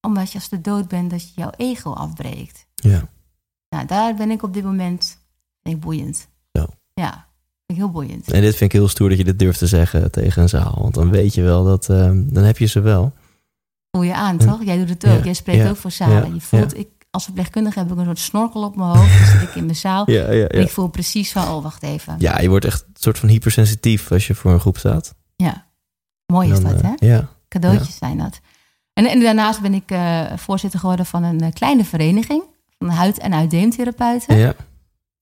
[0.00, 2.66] omdat je als de dood bent dat je jouw ego afbreekt?
[2.74, 3.08] Ja.
[3.68, 5.18] Nou, daar ben ik op dit moment
[5.60, 6.28] denk ik, boeiend.
[6.52, 6.66] Zo.
[6.94, 7.26] Ja,
[7.66, 8.30] ik heel boeiend.
[8.32, 10.78] En dit vind ik heel stoer dat je dit durft te zeggen tegen een zaal.
[10.80, 13.12] Want dan weet je wel dat, ehm, dan heb je ze wel.
[13.90, 14.44] Voel je aan, Ja.
[14.46, 14.64] toch?
[14.64, 15.18] Jij doet het ook.
[15.18, 15.24] Ja.
[15.24, 15.70] Jij spreekt Ja.
[15.70, 16.26] ook voor zalen.
[16.28, 16.34] Ja.
[16.34, 16.76] Je voelt, Ja.
[16.78, 19.18] ik, als verpleegkundige heb ik een soort snorkel op mijn hoofd.
[19.18, 20.10] Dan zit ik in mijn zaal.
[20.10, 22.14] Ja, ja, En ik voel precies van, oh, wacht even.
[22.18, 25.14] Ja, je wordt echt een soort van hypersensitief als je voor een groep staat.
[25.36, 25.66] Ja.
[26.26, 27.06] Mooi is Dan, dat, eh, hè?
[27.06, 28.40] Ja, Cadeautjes zijn dat.
[28.92, 32.42] En, en daarnaast ben ik eh, voorzitter geworden van een eh, kleine vereniging.
[32.78, 34.36] Van huid- en uitdeemtherapeuten.
[34.36, 34.54] ja.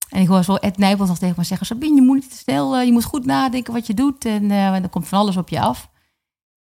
[0.08, 1.66] En ik hoor zo Ed Nijpels nog tegen me zeggen...
[1.66, 4.24] Sabine, je moet niet te snel, je moet goed nadenken wat je doet.
[4.24, 5.90] En eh er komt van alles op je af.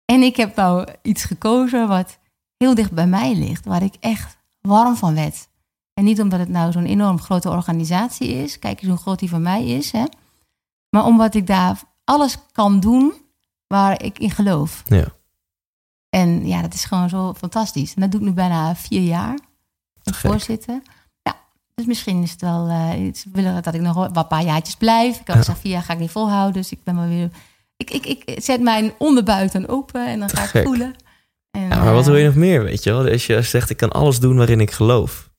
[0.06, 2.18] En ik heb nou iets gekozen wat
[2.58, 3.66] heel dicht bij mij ligt.
[3.66, 5.48] Waar ik echt warm van werd.
[5.94, 8.60] En niet omdat het nou zo'n enorm grote organisatie is.
[8.60, 9.92] Kijk eens hoe groot die van mij is.
[9.92, 10.04] Hè?
[10.90, 13.14] Maar omdat ik daar alles kan doen
[13.68, 14.84] waar ik in geloof.
[14.86, 15.06] ja.
[16.10, 17.94] En ja, dat is gewoon zo fantastisch.
[17.94, 19.40] En dat doe ik nu bijna vier jaar.
[20.04, 20.82] Als voorzitter.
[21.22, 21.36] Ja,
[21.76, 22.68] dus misschien is het wel...
[22.68, 25.20] eh ze willen dat ik nog een paar jaartjes blijf.
[25.20, 25.42] Ik had Ja.
[25.42, 26.54] gezegd, vier jaar ga ik niet volhouden.
[26.54, 27.30] Dus ik ben maar weer...
[27.78, 30.64] Ik, ik, ik zet mijn onderbuik dan open en dan ga ik Gek.
[30.66, 30.96] voelen.
[31.52, 33.08] En, Ja, maar wat eh, wil je nog meer, weet je wel?
[33.12, 35.30] Als je zegt, ik kan alles doen waarin ik geloof.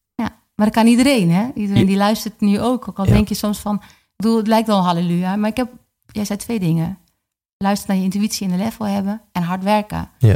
[0.55, 1.47] Maar dat kan iedereen, hè?
[1.55, 1.87] Iedereen Ja.
[1.89, 2.89] die luistert nu ook.
[2.89, 3.13] Ook al Ja.
[3.13, 3.75] denk je soms van...
[3.75, 5.37] Ik bedoel, het lijkt wel halleluja.
[5.37, 5.69] Maar ik heb...
[6.07, 6.99] Jij zei twee dingen.
[7.57, 9.21] Luister naar je intuïtie en de level hebben.
[9.33, 10.11] En hard werken.
[10.19, 10.35] Ja.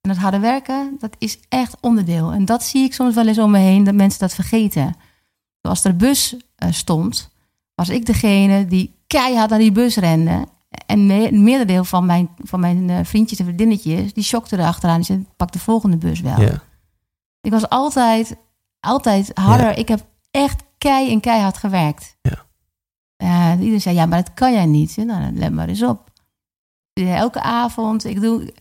[0.00, 2.32] En dat harde werken, dat is echt onderdeel.
[2.32, 4.96] En dat zie ik soms wel eens om me heen, dat mensen dat vergeten.
[5.60, 7.30] Als er een bus eh, stond,
[7.74, 10.46] was ik degene die keihard naar die bus rende.
[10.86, 14.96] En me- een meerderdeel van mijn, van mijn eh, vriendjes en vriendinnetjes, die schokten erachteraan.
[14.96, 16.40] Die zeiden, pak de volgende bus wel.
[16.40, 16.62] Ja.
[17.40, 18.36] Ik was altijd,
[18.80, 19.66] altijd harder.
[19.66, 19.74] Ja.
[19.74, 22.16] Ik heb echt kei en keihard gewerkt.
[22.22, 22.44] Ja.
[23.16, 24.96] Eh, iedereen zei, ja, maar dat kan jij niet.
[24.96, 26.10] Nou, let maar eens op.
[26.92, 28.52] Elke avond, ik doe...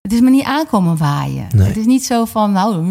[0.00, 1.46] Het is me niet aankomen waaien.
[1.54, 1.66] Nee.
[1.66, 2.84] Het is niet zo van, nou...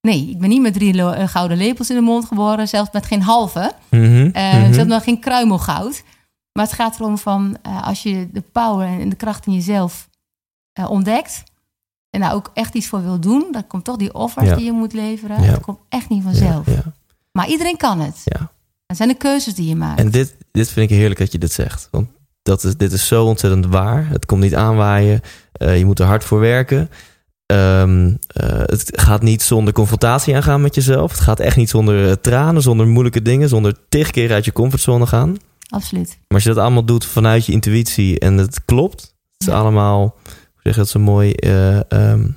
[0.00, 2.68] Nee, ik ben niet met drie eh, gouden lepels in de mond geboren.
[2.68, 3.72] Zelfs met geen halve.
[3.90, 4.72] Mhm, Eh mhm.
[4.72, 6.02] Zelfs nog geen kruimelgoud.
[6.52, 10.08] Maar het gaat erom van, eh, als je de power en de kracht in jezelf
[10.72, 11.42] eh, ontdekt...
[12.10, 13.48] en daar ook echt iets voor wil doen...
[13.50, 14.56] dan komt toch die offers Ja.
[14.56, 15.42] die je moet leveren.
[15.42, 15.50] Ja.
[15.50, 16.66] Dat komt echt niet vanzelf.
[16.66, 16.82] Ja, ja.
[17.32, 18.20] Maar iedereen kan het.
[18.24, 18.50] Ja.
[18.86, 19.98] Het zijn de keuzes die je maakt.
[20.00, 21.88] En dit, dit vind ik heerlijk dat je dit zegt.
[21.90, 22.08] Want
[22.42, 24.08] dat is, dit is zo ontzettend waar.
[24.08, 25.20] Het komt niet aanwaaien.
[25.52, 26.90] Eh, je moet er hard voor werken.
[27.46, 31.10] Ehm, eh, het gaat niet zonder confrontatie aangaan met jezelf.
[31.10, 35.06] Het gaat echt niet zonder tranen, zonder moeilijke dingen, zonder tig keer uit je comfortzone
[35.06, 35.36] gaan.
[35.72, 36.08] Absoluut.
[36.08, 39.52] Maar als je dat allemaal doet vanuit je intuïtie en het klopt, het is Ja.
[39.60, 41.32] allemaal, hoe zeg je dat zo mooi?
[41.32, 42.30] eh ehm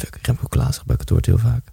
[0.00, 1.64] fuck, heb ook lazig bij kantoor heel vaak.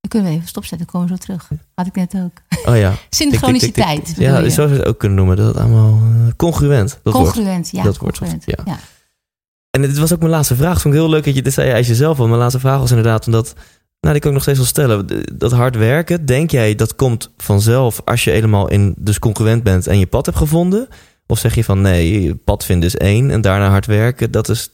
[0.00, 1.50] Dan kunnen we even stopzetten, dan komen we zo terug.
[1.74, 2.66] Had ik net ook.
[2.68, 2.94] Oh ja.
[3.10, 3.94] Synchroniciteit.
[3.96, 4.24] Tik, tik, tik, tik.
[4.24, 4.48] bedoel Ja, je.
[4.50, 5.36] zo zou je het ook kunnen noemen.
[5.36, 7.00] Dat het allemaal eh, congruent.
[7.02, 7.32] Dat woord.
[7.32, 7.82] Congruent, ja.
[7.82, 8.42] dat woord, congruent.
[8.46, 8.58] ja.
[8.64, 8.78] ja.
[9.70, 10.80] En dit was ook mijn laatste vraag.
[10.80, 12.26] Vond ik heel leuk dat je dit zei uit jezelf al.
[12.26, 13.54] Mijn laatste vraag was inderdaad omdat...
[14.00, 15.06] Nou, die kan ik nog steeds wel stellen.
[15.38, 19.86] Dat hard werken, denk jij dat komt vanzelf als je helemaal in dus congruent bent
[19.86, 20.88] en je pad hebt gevonden?
[21.26, 24.48] Of zeg je van nee, je pad vinden is één en daarna hard werken, dat
[24.48, 24.70] is...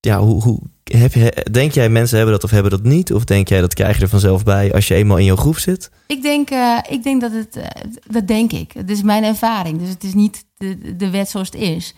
[0.00, 3.12] Ja, hoe, hoe heb je, denk jij mensen hebben dat of hebben dat niet?
[3.12, 5.58] Of denk jij dat krijg je er vanzelf bij als je eenmaal in jouw groep
[5.58, 5.90] zit?
[6.06, 7.56] Ik, denk, eh, ik denk dat het...
[7.56, 7.66] eh,
[8.10, 8.72] dat denk ik.
[8.72, 9.78] Het is mijn ervaring.
[9.78, 11.94] Dus het is niet de, de wet zoals het is.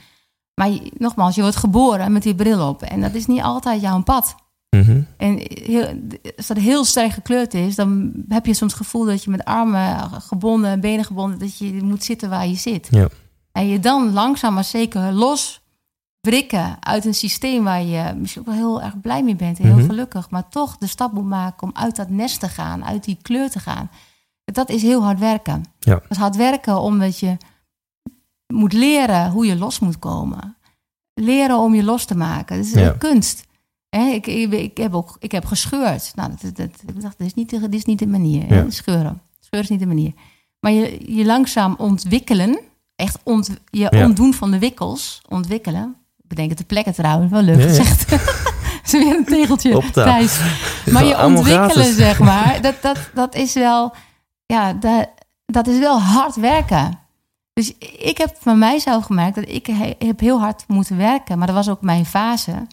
[0.55, 2.83] Maar je- nogmaals, je wordt geboren met die bril op.
[2.83, 4.35] En dat is niet altijd jouw pad.
[4.71, 5.01] Mhm.
[5.17, 6.01] En heel,
[6.37, 9.45] als dat heel sterk gekleurd is, dan heb je soms het gevoel dat je met
[9.45, 12.89] armen gebonden, benen gebonden, dat je moet zitten waar je zit.
[12.91, 13.09] Ja.
[13.53, 15.61] En je dan langzaam maar zeker los
[16.21, 19.65] wrikken uit een systeem waar je misschien ook wel heel erg blij mee bent en
[19.65, 19.87] heel Mhm.
[19.87, 23.19] gelukkig, maar toch de stap moet maken om uit dat nest te gaan, uit die
[23.23, 23.91] kleur te gaan.
[24.45, 25.65] Dat is heel hard werken.
[25.79, 25.93] Ja.
[25.95, 27.37] Dat is hard werken omdat je
[28.47, 30.57] moet leren hoe je los moet komen.
[31.15, 32.57] Leren om je los te maken.
[32.57, 32.87] Dat is Ja.
[32.89, 33.46] een kunst.
[33.91, 36.13] Hè, ik, ik, ik heb ook ik heb gescheurd.
[36.15, 38.47] Nou, dat, dat, ik dacht, dit is niet de, dit is niet de manier.
[38.47, 38.71] hè, Ja.
[38.71, 39.21] Scheuren.
[39.41, 40.13] Scheuren is niet de manier.
[40.61, 42.59] Maar je, je langzaam ontwikkelen,
[42.97, 44.05] echt ont, je Ja.
[44.05, 45.97] ontdoen van de wikkels, ontwikkelen.
[46.23, 47.69] Ik bedenk het de plekken trouwens, wel leuk Ja, ja.
[47.69, 48.13] gezegd.
[48.85, 50.41] Is weer een tegeltje thuis.
[50.91, 51.97] Maar je ontwikkelen, gratis.
[51.97, 53.95] zeg maar, dat, dat, dat is wel,
[54.47, 55.09] ja, dat,
[55.47, 56.99] dat is wel hard werken.
[57.53, 61.39] Dus ik heb van mijzelf gemerkt dat ik he- heb heel hard moeten werken.
[61.39, 62.67] Maar dat was ook mijn fase,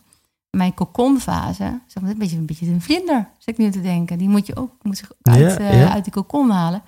[0.57, 1.79] mijn kokonfase.
[1.87, 4.17] Zeg maar, een beetje een beetje een vlinder, zit ik nu te denken.
[4.17, 6.83] Die moet je ook moet zich uit, Ja, eh, uit die kokon halen.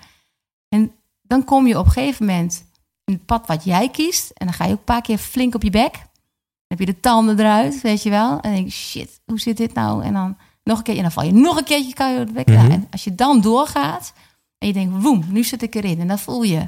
[0.70, 0.92] En
[1.22, 2.66] dan kom je op een gegeven moment
[3.04, 4.30] in het pad wat jij kiest.
[4.30, 5.94] En dan ga je ook een paar keer flink op je bek.
[5.94, 8.30] Dan heb je de tanden eruit, weet je wel.
[8.32, 10.04] En dan denk je, shit, hoe zit dit nou?
[10.04, 12.28] En dan nog een keer, en dan val je nog een keertje kan je op
[12.28, 12.48] de bek.
[12.48, 12.72] Mhm.
[12.72, 14.14] En als je dan doorgaat
[14.58, 16.00] en je denkt, woem, nu zit ik erin.
[16.00, 16.66] En dan voel je.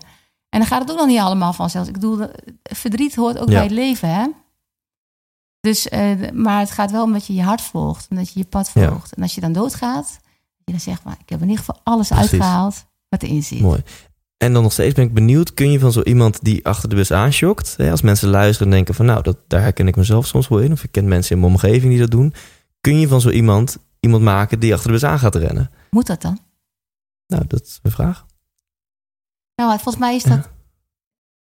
[0.50, 1.88] En dan gaat het ook nog niet allemaal vanzelf.
[1.88, 2.28] Ik bedoel,
[2.64, 3.54] verdriet hoort ook Ja.
[3.54, 4.26] bij het leven, hè?
[5.68, 8.46] Dus, eh, maar het gaat wel omdat je je hart volgt en dat je je
[8.46, 8.90] pad Ja.
[8.90, 9.14] volgt.
[9.14, 11.82] En als je dan doodgaat, dat je dan zegt, maar ik heb in ieder geval
[11.84, 12.32] alles Precies.
[12.32, 13.60] uitgehaald wat erin zit.
[13.60, 13.82] Mooi.
[14.38, 16.96] En dan nog steeds ben ik benieuwd, kun je van zo iemand die achter de
[16.96, 20.28] bus aanschokt, hè, als mensen luisteren en denken van nou, dat, daar herken ik mezelf
[20.28, 22.34] soms wel in, of ik ken mensen in mijn omgeving die dat doen,
[22.82, 25.72] kun je van zo iemand iemand maken die achter de bus aan gaat rennen?
[25.90, 26.40] Moet dat dan?
[27.28, 28.26] Nou, dat is mijn vraag.
[29.56, 30.50] Nou, volgens mij is dat,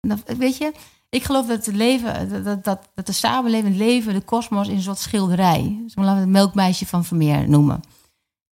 [0.01, 0.73] dat- Weet je,
[1.09, 4.77] ik geloof dat het leven, dat, dat, dat, de samenleving, het leven, de kosmos in
[4.77, 5.79] een soort schilderij.
[5.83, 7.81] Dus laten we het melkmeisje van Vermeer noemen.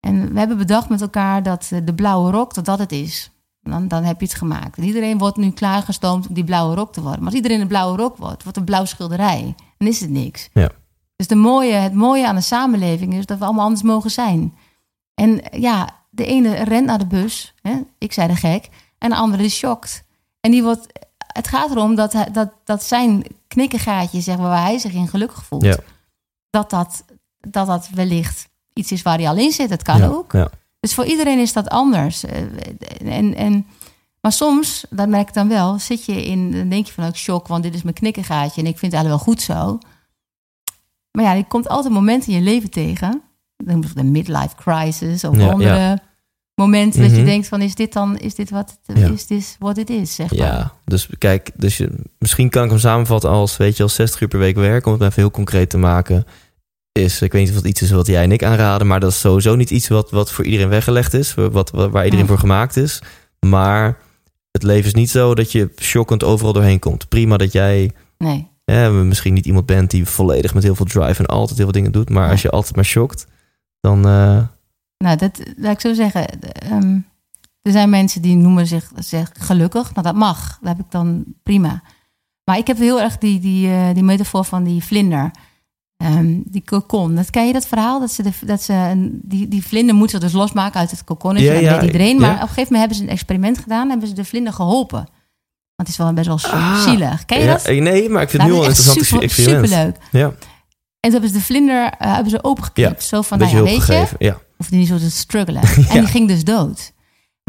[0.01, 3.31] En we hebben bedacht met elkaar dat eh, de blauwe rok, dat dat het is.
[3.61, 4.79] Dan, dan heb je het gemaakt.
[4.79, 7.19] En iedereen wordt nu klaargestoomd om die blauwe rok te worden.
[7.19, 9.55] Maar als iedereen een blauwe rok wordt, wordt een blauw schilderij.
[9.79, 10.49] Dan is het niks.
[10.53, 10.71] Ja.
[11.17, 14.55] Dus de mooie, het mooie aan de samenleving is dat we allemaal anders mogen zijn.
[15.15, 17.81] En ja, de ene rent naar de bus, hè?
[17.99, 20.05] ik zei de gek, en de andere is shocked.
[20.41, 20.87] En die wordt,
[21.35, 25.09] het gaat erom dat, hij, dat, dat zijn knikkengaatje, zeg maar, waar hij zich in
[25.09, 25.77] gelukkig voelt, Ja.
[26.51, 27.05] dat, dat,
[27.49, 29.71] dat dat wellicht iets is waar hij al in zit.
[29.71, 30.33] Het kan ja, ook.
[30.33, 30.51] Ja.
[30.81, 32.25] Dus voor iedereen is dat anders.
[32.25, 32.43] Eh,
[33.19, 33.67] En, en,
[34.21, 37.17] maar soms, dat merk ik dan wel, zit je in, dan denk je van, ook
[37.17, 39.79] shock, want dit is mijn knikkengaatje en ik vind het eigenlijk wel goed zo.
[41.11, 43.23] Maar ja, je komt altijd momenten in je leven tegen,
[43.95, 45.99] de midlife crisis of Ja,
[46.55, 47.25] momenten dat je Mhm.
[47.27, 49.09] denkt van, is dit dan, is dit wat, Ja.
[49.09, 50.39] is dit wat het is, zeg maar.
[50.47, 54.21] Ja, dus kijk, dus je, misschien kan ik hem samenvatten als, weet je, als 60
[54.21, 56.25] uur per week werken, om het even heel concreet te maken.
[56.93, 59.11] Is, ik weet niet of het iets is wat jij en ik aanraden, maar dat
[59.11, 62.31] is sowieso niet iets wat, wat voor iedereen weggelegd is, wat, wat, waar iedereen Ja.
[62.31, 63.03] voor gemaakt is.
[63.47, 63.97] Maar
[64.51, 67.09] het leven is niet zo dat je shockend overal doorheen komt.
[67.09, 71.19] Prima dat jij Nee, hè, misschien niet iemand bent die volledig met heel veel drive
[71.23, 72.31] en altijd heel veel dingen doet, maar Ja.
[72.31, 73.27] als je altijd maar shockt,
[73.81, 74.43] dan eh,
[74.99, 76.27] nou, dat laat ik zo zeggen.
[76.41, 76.99] ehm,
[77.63, 79.95] er zijn mensen die noemen zich, zich gelukkig.
[79.95, 80.59] Nou, dat mag.
[80.61, 81.83] Dat heb ik dan prima.
[82.45, 85.31] Maar ik heb heel erg die, die, eh, die metafoor van die vlinder.
[85.97, 87.15] Ehm, die kokon.
[87.15, 88.01] Dat, ken je dat verhaal?
[88.01, 91.03] Dat ze, de, dat ze een, die, die vlinder moeten ze dus losmaken uit het.
[91.07, 92.15] Ja, dat ja, weet iedereen.
[92.15, 92.21] ja.
[92.21, 93.89] Maar op een gegeven moment hebben ze een experiment gedaan.
[93.89, 95.09] Hebben ze de vlinder geholpen.
[95.77, 97.25] Want het is wel best wel Ah, zielig.
[97.25, 97.67] Ken je ja, dat?
[97.67, 99.69] nee, maar ik vind het nu Nou, al interessant super, experiment.
[99.69, 99.97] superleuk.
[100.11, 100.35] Ja, En
[101.01, 103.03] toen hebben ze de vlinder eh, hebben ze opengeknipt.
[103.03, 104.17] Zo van, nou ja, weet je, gegeven.
[104.19, 105.63] Ja, of die niet zo te struggelen.
[105.63, 105.89] Ja.
[105.95, 106.93] En die ging dus dood.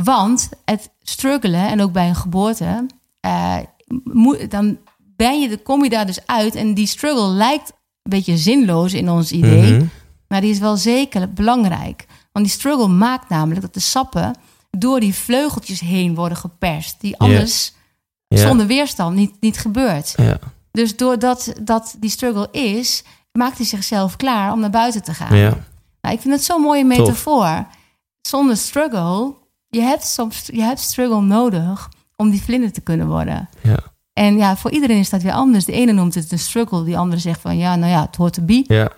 [0.04, 2.86] Want het struggelen, en ook bij een geboorte,
[3.20, 3.58] eh,
[4.04, 6.56] moet, dan ben je, dan kom je daar dus uit.
[6.56, 9.74] En die struggle lijkt een beetje zinloos in ons idee.
[9.74, 9.86] Mhm.
[10.28, 12.06] Maar die is wel zeker belangrijk.
[12.32, 14.36] Want die struggle maakt namelijk dat de sappen
[14.70, 17.02] door die vleugeltjes heen worden geperst.
[17.02, 17.74] Die anders
[18.28, 20.16] zonder weerstand niet, niet gebeurt.
[20.72, 25.64] Dus doordat dat die struggle is, maakt hij zichzelf klaar om naar buiten te gaan.
[26.06, 27.68] Nou, ik vind het zo'n mooie metafoor.
[28.22, 29.34] Zonder struggle,
[29.70, 33.50] je hebt soms je hebt struggle nodig om die vlinder te kunnen worden.
[33.62, 33.94] ja.
[34.14, 35.66] En ja, voor iedereen is dat weer anders.
[35.66, 38.34] De ene noemt het een struggle, die andere zegt van ja, nou ja, het hoort
[38.34, 38.64] te be.
[38.68, 38.92] ja.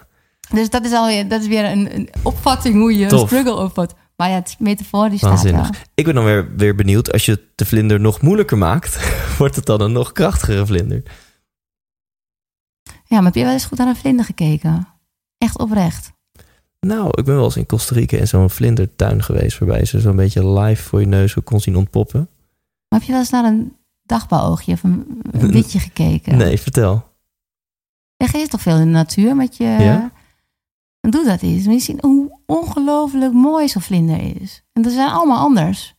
[0.49, 3.95] Dus dat is alweer, dat is weer een, een opvatting hoe je een struggle opvat.
[4.15, 5.51] Maar ja, het metafoor die staat wel.
[5.53, 5.85] Waanzinnig.
[5.93, 8.99] Ik ben dan weer, weer benieuwd, als je de vlinder nog moeilijker maakt,
[9.37, 11.03] wordt het dan een nog krachtigere vlinder?
[12.83, 14.87] Ja, maar heb je wel eens goed naar een vlinder gekeken?
[15.37, 16.11] Echt oprecht.
[16.79, 20.15] Nou, ik ben wel eens in Costa Rica in zo'n vlindertuin geweest, waarbij ze zo'n
[20.15, 22.29] beetje live voor je neus kon zien ontpoppen.
[22.89, 26.37] Maar heb je wel eens naar een dagbouwoogje of een, een witje gekeken?
[26.37, 27.05] Nee, vertel.
[28.17, 29.63] Je toch veel in de natuur met je...
[29.63, 30.11] Ja.
[30.99, 31.65] Doe dat eens.
[31.65, 34.63] Maar je ziet hoe ongelooflijk mooi zo'n vlinder is.
[34.73, 35.95] En dat zijn allemaal anders.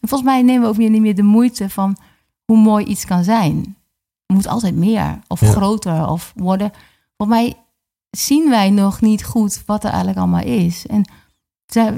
[0.00, 1.96] En volgens mij nemen we ook meer, niet meer de moeite van
[2.44, 3.56] hoe mooi iets kan zijn.
[4.26, 5.46] Het moet altijd meer of Ja.
[5.50, 6.72] groter of worden.
[7.16, 7.56] Volgens mij
[8.10, 10.86] zien wij nog niet goed wat er eigenlijk allemaal is.
[10.86, 11.04] En
[11.66, 11.94] dan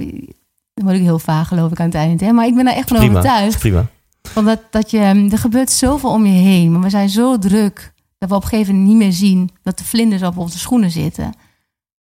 [0.75, 2.21] word ik heel vaag geloof ik aan het eind.
[2.21, 2.33] Hè?
[2.33, 3.55] Maar ik ben daar echt van Prima, overtuigd.
[3.55, 3.87] is prima.
[4.23, 4.99] Van dat, dat je,
[5.31, 6.73] er gebeurt zoveel om je heen.
[6.73, 9.79] Maar we zijn zo druk dat we op een gegeven moment niet meer zien dat
[9.79, 11.35] de vlinders op onze schoenen zitten.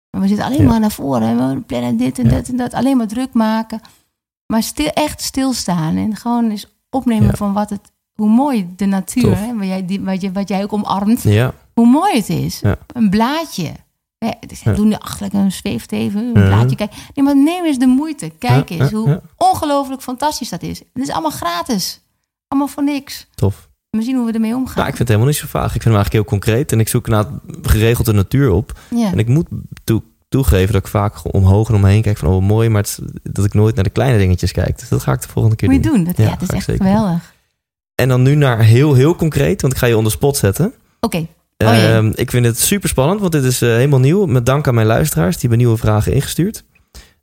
[0.09, 0.67] Maar we zitten alleen Ja.
[0.67, 1.27] maar naar voren.
[1.27, 2.31] En we plannen dit en Ja.
[2.31, 2.73] dat en dat.
[2.73, 3.79] Alleen maar druk maken.
[4.45, 5.95] Maar stil, echt stilstaan.
[5.95, 7.33] En gewoon eens opnemen Ja.
[7.33, 10.63] van wat het, hoe mooi de natuur, hè, wat, jij, die, wat, je, wat jij
[10.63, 11.23] ook omarmt,
[11.73, 12.61] hoe mooi het is.
[12.87, 13.71] Een blaadje.
[14.25, 14.73] Ja, dus Ja.
[14.73, 16.45] Doen achterlijk een zweefteven, een Mhm.
[16.45, 16.75] blaadje.
[16.75, 16.91] Kijk.
[17.13, 18.31] Nee, maar neem eens de moeite.
[18.39, 19.21] Kijk Ja, eens ja, hoe ja.
[19.37, 20.79] ongelooflijk fantastisch dat is.
[20.79, 22.01] Het is allemaal gratis.
[22.47, 23.27] Allemaal voor niks.
[23.35, 23.69] tof.
[23.89, 24.75] We zien hoe we ermee omgaan.
[24.75, 25.65] Nou, ik vind het helemaal niet zo vaag.
[25.65, 26.71] Ik vind hem eigenlijk heel concreet.
[26.71, 27.25] En ik zoek naar
[27.61, 28.79] geregeld de natuur op.
[28.89, 29.11] ja.
[29.11, 29.47] En ik moet
[29.83, 33.45] toe- toegeven dat ik vaak omhoog en omheen kijk van oh mooi, maar het dat
[33.45, 34.79] ik nooit naar de kleine dingetjes kijk.
[34.79, 35.95] Dus dat ga ik de volgende keer Moet je doen.
[35.95, 36.03] doen.
[36.05, 37.33] Dat, Ja, ja, dat is echt geweldig.
[37.95, 40.73] En dan nu naar heel, heel concreet, want ik ga je onder spot zetten.
[40.99, 41.27] Oké.
[41.57, 41.83] Oh.
[41.83, 44.25] Ehm, ik vind het super spannend, want dit is eh, helemaal nieuw.
[44.25, 46.63] Met dank aan mijn luisteraars, die hebben nieuwe vragen ingestuurd.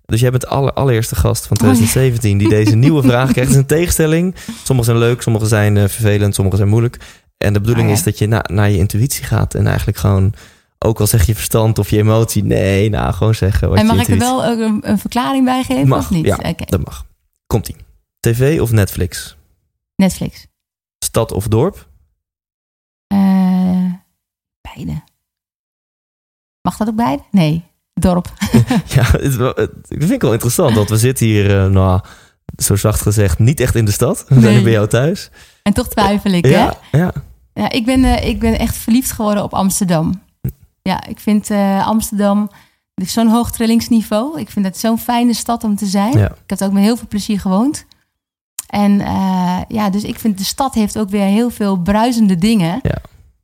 [0.04, 1.72] dus jij bent de aller, allereerste gast van Oh, ja.
[1.72, 3.36] 2017 die deze nieuwe vraag krijgt.
[3.38, 4.34] Het is een tegenstelling.
[4.64, 6.96] Sommige zijn leuk, sommige zijn eh, vervelend, sommige zijn moeilijk.
[7.36, 7.98] En de bedoeling Oh, ja.
[7.98, 10.34] is dat je na, naar je intuïtie gaat en eigenlijk gewoon,
[10.78, 13.92] ook al zeg je verstand of je emotie, nee, nou gewoon zeggen wat En je
[13.92, 16.24] mag ik er wel ook een, een verklaring bij geven Mag, of niet?
[16.26, 16.36] ja.
[16.66, 17.06] Dat mag.
[17.46, 17.76] Komt-ie.
[18.20, 19.36] TV of Netflix?
[19.96, 20.46] Netflix.
[21.04, 21.90] Stad of dorp?
[24.74, 25.00] Beide.
[26.62, 27.22] Mag dat ook beide?
[27.30, 27.64] Nee,
[27.94, 28.32] dorp.
[28.94, 32.00] Ja, het, het- ik vind het wel interessant, want we zitten hier, eh, nou,
[32.56, 34.18] zo zacht gezegd, niet echt in de stad.
[34.18, 34.52] We zijn Nee.
[34.54, 35.30] hier bij jou thuis.
[35.62, 36.50] En toch twijfel ik, hè?
[36.50, 37.12] Ja, ja.
[37.54, 40.22] Ja, ik ben, eh, ik ben echt verliefd geworden op Amsterdam.
[40.82, 42.50] Ja, ik vind eh, Amsterdam
[42.94, 44.40] zo'n hoog trillingsniveau.
[44.40, 46.18] Ik vind het zo'n fijne stad om te zijn.
[46.18, 46.26] Ja.
[46.30, 47.84] Ik heb er ook met heel veel plezier gewoond.
[48.66, 48.98] En
[49.68, 52.78] ja, dus ik vind de stad heeft ook weer heel veel bruisende dingen.
[52.82, 52.98] Ja.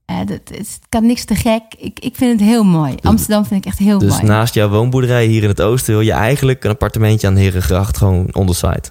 [0.08, 1.62] Eh, het kan niks te gek.
[1.78, 2.94] Ik, ik vind het heel mooi.
[3.02, 4.22] Amsterdam vind ik echt heel Dus mooi.
[4.22, 7.96] naast jouw woonboerderij hier in het oosten wil je eigenlijk een appartementje aan de Herengracht
[7.96, 8.82] gewoon on the side.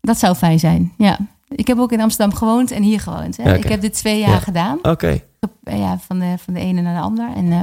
[0.00, 1.18] Dat zou fijn zijn, ja.
[1.48, 3.36] Ik heb ook in Amsterdam gewoond en hier gewoond.
[3.36, 3.54] Hè.
[3.56, 4.38] Ik heb dit twee jaar Ja.
[4.38, 4.78] gedaan.
[4.82, 5.22] Oké.
[5.62, 7.30] Eh, Ja, van, de, van de ene naar de ander.
[7.36, 7.60] En eh,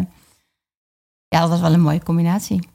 [1.27, 2.67] ja, dat was wel een mooie combinatie.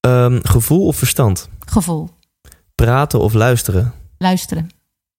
[0.00, 1.48] Ehm, gevoel of verstand?
[1.66, 2.08] Gevoel.
[2.74, 3.92] Praten of luisteren?
[4.18, 4.68] Luisteren.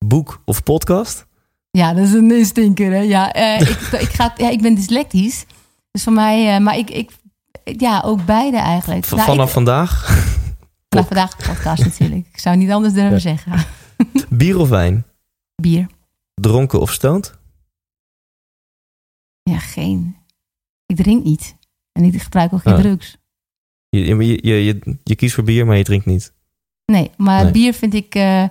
[0.06, 1.26] Boek of podcast?
[1.72, 3.00] Ja, dat is een stinker, hè?
[3.00, 5.46] Ja, eh, ik, ik, ga, ja, ik ben dyslectisch.
[5.92, 7.12] Dus voor mij, eh, maar ik, ik,
[7.64, 9.06] ja, ook beide eigenlijk.
[9.06, 10.06] V- Nou, vanaf ik, vandaag?
[10.90, 12.28] vanaf vandaag de podcast natuurlijk.
[12.32, 13.20] Ik zou niet anders durven Ja.
[13.20, 13.66] zeggen.
[14.38, 15.06] Bier of wijn?
[15.56, 15.88] Bier.
[16.34, 17.38] Dronken of stoned?
[19.44, 20.16] Ja, geen.
[20.86, 21.58] Ik drink niet.
[21.92, 22.80] En ik gebruik ook geen Ah.
[22.80, 23.18] drugs.
[23.90, 26.34] Je, je, je, je, je kiest voor bier, maar je drinkt niet.
[26.86, 27.52] Nee, maar Nee.
[27.52, 28.16] bier vind ik...
[28.16, 28.44] eh,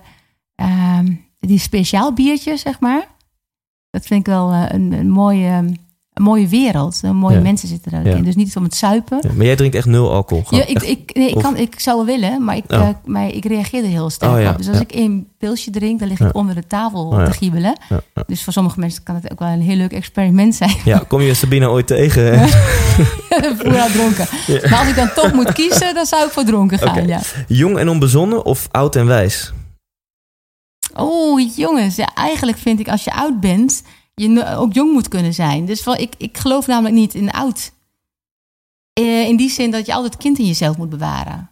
[0.55, 3.07] ehm, die speciaal biertje, zeg maar.
[3.91, 5.77] Dat vind ik wel eh, een, een, mooie, een
[6.13, 6.99] mooie wereld.
[7.03, 7.41] Een mooie Ja.
[7.41, 8.15] mensen zitten er ook Ja.
[8.15, 8.23] in.
[8.23, 9.17] Dus niet om het zuipen.
[9.21, 10.43] Ja, maar jij drinkt echt nul alcohol?
[10.57, 12.79] Ja, ik, ik, nee, ik, Of- kan, ik zou wel willen, maar ik, Oh.
[12.79, 14.57] eh, maar ik reageer er heel sterk Oh, op.
[14.57, 17.77] Dus als ik een pilsje drink, dan lig ik onder de tafel Oh, te giebelen.
[18.27, 20.75] Dus voor sommige mensen kan het ook wel een heel leuk experiment zijn.
[20.85, 22.47] Ja, kom je Sabine ooit tegen?
[23.59, 24.27] Vroeger dronken.
[24.69, 27.07] Maar als ik dan toch moet kiezen, dan zou ik voor dronken gaan.
[27.07, 27.19] Ja.
[27.47, 29.53] Jong en onbezonnen of oud en wijs?
[30.95, 31.95] Oh, jongens.
[31.95, 33.83] Ja, eigenlijk vind ik als je oud bent,
[34.15, 35.65] je ook jong moet kunnen zijn.
[35.65, 37.71] Dus wel, ik, ik geloof namelijk niet in oud.
[38.93, 41.49] Eh, in die zin dat je altijd kind in jezelf moet bewaren.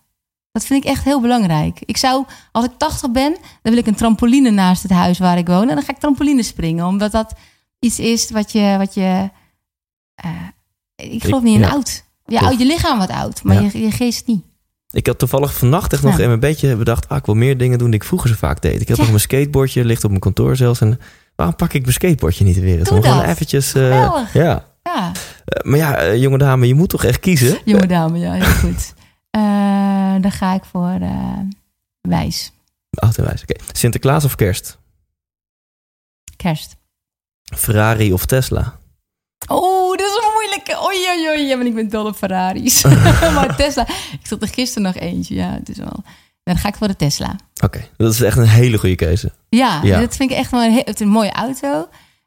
[0.52, 1.80] Dat vind ik echt heel belangrijk.
[1.86, 5.38] Ik zou, als ik 80 ben, dan wil ik een trampoline naast het huis waar
[5.38, 5.70] ik woon.
[5.70, 6.86] En dan ga ik trampoline springen.
[6.86, 7.34] Omdat dat
[7.80, 8.76] iets is wat je.
[8.78, 9.30] Wat je
[10.16, 10.32] eh,
[10.96, 11.70] ik geloof niet in ja.
[11.70, 12.04] oud.
[12.26, 12.54] Ja, Klopt.
[12.54, 13.70] oud, je lichaam wordt oud, maar Ja.
[13.74, 14.46] je, je geest niet.
[14.92, 16.22] Ik had toevallig vannacht echt nog Ja.
[16.22, 17.10] in mijn bedje bedacht...
[17.10, 18.82] Ah, ik wil meer dingen doen die ik vroeger zo vaak deed.
[18.82, 19.02] Ik heb Ja.
[19.02, 20.82] nog mijn skateboardje, ligt op mijn kantoor zelfs.
[20.82, 21.00] En
[21.36, 22.90] waarom pak ik mijn skateboardje niet weer eens?
[22.90, 23.74] Doe gewoon eventjes...
[23.74, 24.28] eh, ja.
[24.34, 27.60] Ja, Eh, maar ja, eh, jonge dame, je moet toch echt kiezen?
[27.66, 28.94] jonge dame, ja, heel goed.
[30.22, 30.98] Dan ga ik voor
[32.02, 32.52] wijs.
[32.90, 33.54] Oud en wijs, oké.
[33.72, 34.78] Sinterklaas of kerst?
[36.36, 36.76] Kerst.
[37.56, 38.80] Ferrari of Tesla?
[39.48, 40.27] Oh, dat is een
[40.70, 41.48] Oei, oei, oei.
[41.48, 42.84] Ja, maar ik ben dol op Ferraris.
[43.36, 43.88] maar Tesla.
[43.90, 45.36] Ik zat er gisteren nog eentje.
[45.36, 46.04] Ja, het is wel.
[46.44, 47.36] Dan ga ik voor de Tesla.
[47.64, 49.32] Oké, dat is echt een hele goede keuze.
[49.50, 50.00] Ja, Ja.
[50.00, 51.68] dat vind ik echt wel een, he- het is een mooie auto.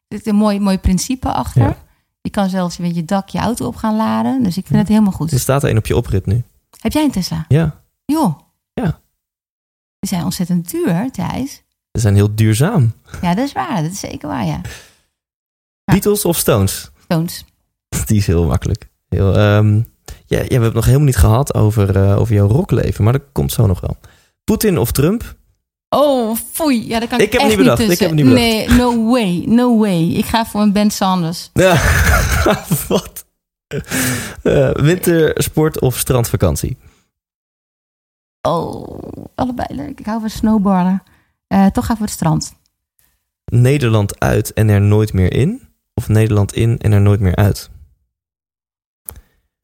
[0.08, 1.62] Er zit een mooi, mooi principe achter.
[1.62, 1.76] Ja.
[2.20, 4.42] Je kan zelfs met je dak je auto op gaan laden.
[4.42, 5.32] Dus ik vind het helemaal goed.
[5.32, 6.42] Er staat er een op je oprit nu.
[6.80, 7.44] Heb jij een Tesla?
[7.48, 8.38] Ja, Joh.
[8.74, 9.00] Ja.
[9.98, 11.52] Die zijn ontzettend duur, Thijs.
[11.92, 12.92] ze zijn heel duurzaam.
[13.22, 13.82] Ja, dat is waar.
[13.82, 14.60] Dat is zeker waar, ja.
[15.84, 15.92] Ja.
[15.92, 16.90] Beatles of Stones?
[17.04, 17.44] Stones.
[18.06, 18.88] Die is heel makkelijk.
[19.08, 19.76] Heel, ehm,
[20.26, 23.12] ja, ja, we hebben het nog helemaal niet gehad over, eh, over jouw rockleven, maar
[23.12, 23.96] dat komt zo nog wel.
[24.44, 25.38] Poetin of Trump?
[25.88, 26.88] Oh, foei.
[26.88, 29.10] Ja, dat kan ik, Ik heb echt niet bedacht, ik heb het niet Nee, no
[29.10, 29.42] way.
[29.46, 30.08] No way.
[30.10, 31.50] Ik ga voor een Ben Sanders.
[31.52, 31.80] Ja,
[32.88, 33.24] wat?
[34.42, 36.76] Eh, wintersport of strandvakantie?
[38.42, 38.98] Oh,
[39.34, 40.00] allebei leuk.
[40.00, 41.02] Ik hou van snowboarden.
[41.46, 42.54] Eh, toch ga ik voor het strand.
[43.44, 45.62] Nederland uit en er nooit meer in?
[45.94, 47.70] Of Nederland in en er nooit meer uit?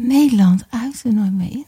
[0.02, 1.66] Nederland uit er nooit mee in.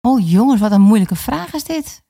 [0.00, 2.02] Oh jongens, wat een moeilijke vraag is dit.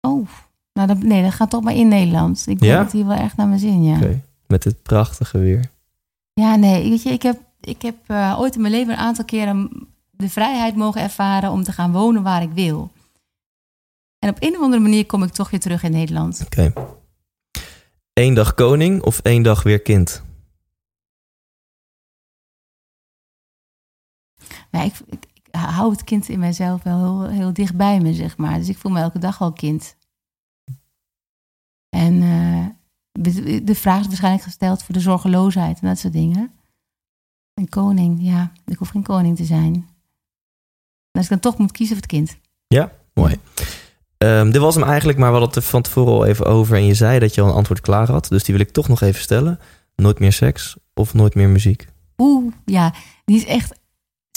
[0.00, 0.28] Oh,
[0.72, 2.46] nou dan, nee, dat gaat toch maar in Nederland.
[2.46, 2.66] Ik Ja?
[2.72, 3.96] denk het hier wel echt naar mijn zin, ja.
[3.96, 5.70] Oké, Met dit prachtige weer.
[6.32, 9.24] Ja, nee, weet je, ik heb, ik heb eh, ooit in mijn leven een aantal
[9.24, 12.90] keren de vrijheid mogen ervaren om te gaan wonen waar ik wil.
[14.18, 16.42] En op een of andere manier kom ik toch weer terug in Nederland.
[16.44, 16.72] Oké.
[18.18, 20.22] Eén dag koning of één dag weer kind?
[24.70, 28.14] Ja, ik, ik, ik hou het kind in mijzelf wel heel, heel dicht bij me,
[28.14, 28.58] zeg maar.
[28.58, 29.96] Dus ik voel me elke dag wel kind.
[31.88, 32.66] En eh,
[33.64, 36.52] de- vraag is waarschijnlijk gesteld voor de zorgeloosheid en dat soort dingen.
[37.54, 38.52] Een koning, ja.
[38.64, 39.74] Ik hoef geen koning te zijn.
[39.74, 39.86] En
[41.20, 42.38] als ik dan toch moet kiezen voor het kind.
[43.14, 43.40] Mooi.
[44.18, 46.76] Ehm, dit was hem eigenlijk, maar we hadden het er van tevoren al even over.
[46.76, 48.26] En je zei dat je al een antwoord klaar had.
[48.28, 49.58] Dus die wil ik toch nog even stellen.
[49.96, 51.86] Nooit meer seks of nooit meer muziek?
[52.18, 52.92] Oeh, ja,
[53.24, 53.72] die is echt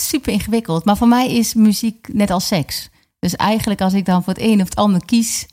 [0.02, 0.86] super ingewikkeld.
[0.86, 2.90] Maar voor mij is muziek net als seks.
[3.20, 5.46] Dus eigenlijk als ik dan voor het een of het ander kies,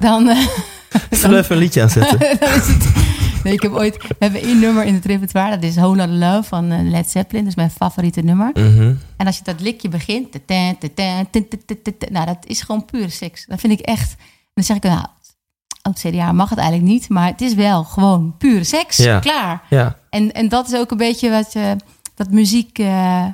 [0.00, 0.24] dan...
[0.24, 2.18] we even een liedje aanzetten?
[2.40, 3.15] dan is het-
[3.46, 5.50] Nee, ik heb ooit, we hebben één nummer in het repertoire.
[5.50, 7.40] Dat is Lotta Love van eh, Led Zeppelin.
[7.42, 8.50] Dat is mijn favoriete nummer.
[8.54, 8.94] Mhm.
[9.16, 13.08] En als je dat likje begint, ta-ta, ta-ta, ta-ta, ta-ta, nou, dat is gewoon pure
[13.10, 13.46] seks.
[13.46, 14.10] Dat vind ik echt.
[14.18, 15.06] En dan zeg ik, nou,
[15.82, 18.96] oud CDA mag het eigenlijk niet, maar het is wel gewoon pure seks.
[18.96, 19.18] Ja.
[19.18, 19.62] Klaar.
[19.70, 21.76] Ja, En, en dat is ook een beetje wat je,
[22.14, 23.24] dat muziek, eh,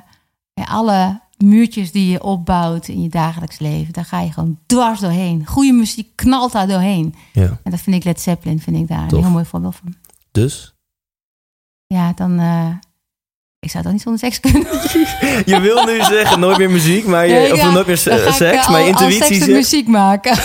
[0.53, 5.45] alle muurtjes die je opbouwt in je dagelijks leven, daar ga je gewoon dwars doorheen.
[5.45, 7.15] Goede muziek knalt daar doorheen.
[7.33, 7.57] ja.
[7.63, 9.17] En dat vind ik Led Zeppelin, vind ik daar Tof.
[9.17, 9.95] een heel mooi voorbeeld van.
[10.33, 10.73] Dus?
[11.87, 12.69] Ja, dan, eh,
[13.59, 14.61] ik zou ook niet zonder seks kunnen.
[15.51, 18.09] Je wil nu zeggen nooit meer muziek, maar je, Nee, of ja, nooit meer se-
[18.09, 20.35] Dan ga ik, seks, eh, maar je intuïtie, seks zegt, muziek maken.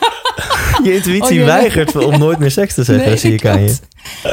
[0.84, 1.44] je intuïtie Oh, nee.
[1.44, 3.78] weigert om nooit meer seks te zeggen, Nee, zie ik aan je.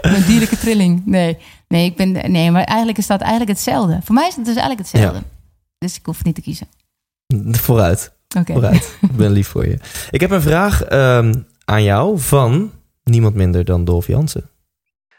[0.02, 1.02] Mijn dierlijke trilling.
[1.06, 1.38] Nee.
[1.68, 4.00] Nee, ik ben, nee, maar eigenlijk is dat eigenlijk hetzelfde.
[4.04, 5.22] Voor mij is het dus eigenlijk hetzelfde.
[5.78, 6.68] Dus ik hoef niet te kiezen.
[7.52, 8.54] Vooruit, Oké.
[8.54, 8.98] vooruit.
[9.02, 9.78] ik ben lief voor je.
[10.10, 11.34] Ik heb een vraag ehm,
[11.66, 12.72] aan jou van
[13.04, 14.50] niemand minder dan Dolf Jansen.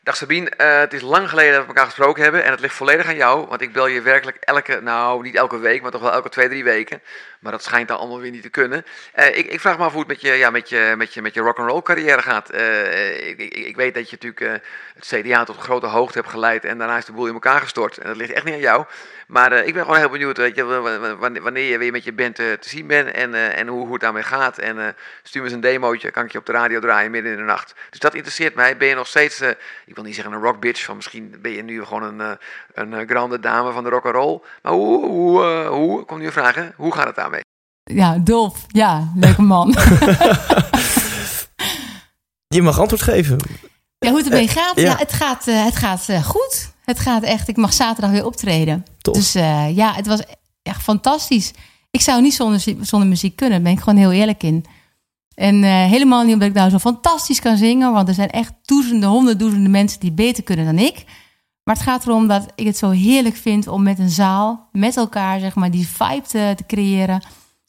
[0.06, 2.74] Dag Sabine, Eh, het is lang geleden dat we elkaar gesproken hebben en het ligt
[2.74, 6.00] volledig aan jou, want ik bel je werkelijk elke, nou niet elke week, maar toch
[6.00, 7.02] wel elke twee, drie weken.
[7.40, 8.84] Maar dat schijnt dan allemaal weer niet te kunnen.
[9.12, 11.22] Eh, ik, ik vraag me af hoe het met je, ja, met je, met je,
[11.22, 12.50] met je rock'n'roll carrière gaat.
[12.50, 14.62] Eh, ik, ik, ik weet dat je natuurlijk
[14.94, 17.98] het CDA tot grote hoogte hebt geleid en daarna is de boel in elkaar gestort.
[17.98, 18.84] En dat ligt echt niet aan jou.
[19.26, 22.12] Maar eh, ik ben gewoon heel benieuwd weet je, wanneer- wanneer je weer met je
[22.12, 24.58] band eh, te zien bent en, eh, en hoe, hoe het daarmee gaat.
[24.58, 27.32] En eh, stuur me eens een demootje, kan ik je op de radio draaien midden
[27.32, 27.74] in de nacht.
[27.90, 28.76] Dus dat interesseert mij.
[28.76, 29.48] Ben je nog steeds, eh,
[29.86, 32.30] ik wil niet zeggen een rock bitch, van misschien ben je nu gewoon een, eh,
[32.74, 34.40] een grande dame van de rock and roll.
[34.62, 37.40] Maar hoe, hoe, eh, hoe, kom nu vragen, hoe gaat het daarmee?
[37.82, 38.64] Ja, Dolf.
[38.68, 39.74] Ja, leuke man.
[42.54, 43.38] Je mag antwoord geven.
[43.98, 44.76] Ja, hoe het ermee gaat?
[44.76, 44.82] ja.
[44.82, 46.74] Ja, het gaat, eh, het gaat eh, goed.
[46.84, 47.48] Het gaat echt.
[47.48, 48.84] Ik mag zaterdag weer optreden.
[48.98, 49.14] Tof.
[49.14, 50.20] Dus eh, ja, het was
[50.62, 51.52] echt fantastisch.
[51.90, 53.54] Ik zou niet zonder, zonder muziek kunnen.
[53.54, 54.64] Daar ben ik gewoon heel eerlijk in.
[55.34, 57.92] En eh, helemaal niet omdat ik nou zo fantastisch kan zingen.
[57.92, 61.04] Want er zijn echt duizenden, honderdduizenden mensen die beter kunnen dan ik.
[61.62, 64.96] Maar het gaat erom dat ik het zo heerlijk vind om met een zaal, met
[64.96, 67.22] elkaar, zeg maar, die vibe te, te creëren.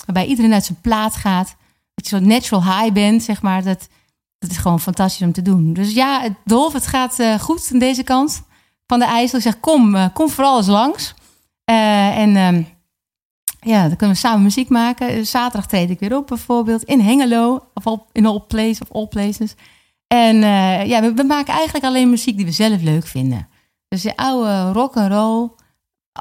[0.05, 1.55] Waarbij iedereen uit zijn plaat gaat.
[1.93, 3.63] Dat je zo natural high bent, zeg maar.
[3.63, 3.87] Dat,
[4.39, 5.73] dat is gewoon fantastisch om te doen.
[5.73, 8.43] Dus ja, het, Dolf, het gaat eh, goed aan deze kant
[8.87, 9.37] van de IJssel.
[9.37, 11.13] Ik zeg, kom, eh, kom vooral eens langs.
[11.63, 12.63] Eh, en ehm,
[13.59, 15.25] ja, dan kunnen we samen muziek maken.
[15.25, 17.67] Zaterdag treed ik weer op bijvoorbeeld in Hengelo.
[17.73, 19.55] Of in all place of all places.
[20.07, 20.37] En
[20.87, 23.47] ja, we, we maken eigenlijk alleen muziek die we zelf leuk vinden.
[23.87, 25.49] Dus de oude rock and roll.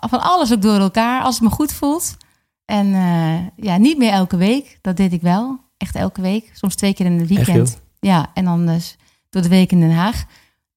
[0.08, 2.16] Van alles ook door elkaar, als het me goed voelt.
[2.64, 2.86] En
[3.56, 4.78] ja, niet meer elke week.
[4.80, 5.58] Dat deed ik wel.
[5.76, 6.50] Echt elke week.
[6.54, 7.80] Soms twee keer in het weekend.
[8.07, 8.96] Ja, en dan dus
[9.30, 10.24] door de week in Den Haag.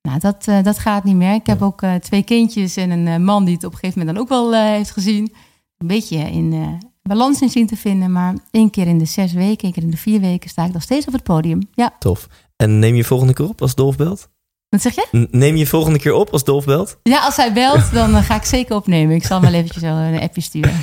[0.02, 1.34] Nou, dat, eh, dat gaat niet meer.
[1.34, 4.00] Ik heb ook eh, twee kindjes en een eh, man die het op een gegeven
[4.00, 5.34] moment dan ook wel heeft gezien.
[5.78, 8.12] Een beetje in balans in zien te vinden.
[8.12, 10.74] Maar één keer in de zes weken, één keer in de vier weken sta ik
[10.74, 11.60] nog steeds op het podium.
[11.74, 12.28] Ja, Tof.
[12.56, 14.30] En neem je volgende keer op als Dolf belt?
[14.70, 15.28] wat zeg je?
[15.32, 16.98] Neem je volgende keer op als Dolf belt?
[17.04, 19.16] Ja, als hij belt, dan ga ik zeker opnemen.
[19.16, 20.74] Ik zal hem wel eventjes een appje sturen.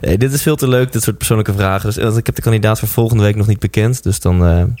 [0.18, 1.94] Dit is veel te leuk, dit soort persoonlijke vragen.
[1.94, 4.02] Dus ik heb de kandidaat voor volgende week nog niet bekend.
[4.02, 4.74] Dus dan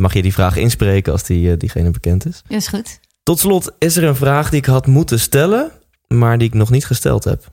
[0.00, 2.42] mag je die vraag inspreken als die, eh, diegene bekend is.
[2.48, 3.00] Ja, is goed.
[3.22, 5.70] Tot slot is er een vraag die ik had moeten stellen,
[6.08, 7.52] maar die ik nog niet gesteld heb.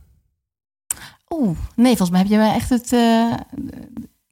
[1.29, 2.93] Oeh, nee, volgens mij heb je mij echt het.
[2.93, 3.33] eh,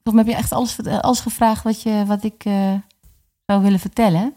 [0.04, 2.74] volgens mij heb je echt alles, alles gevraagd wat, je, wat ik eh,
[3.46, 4.34] zou willen vertellen.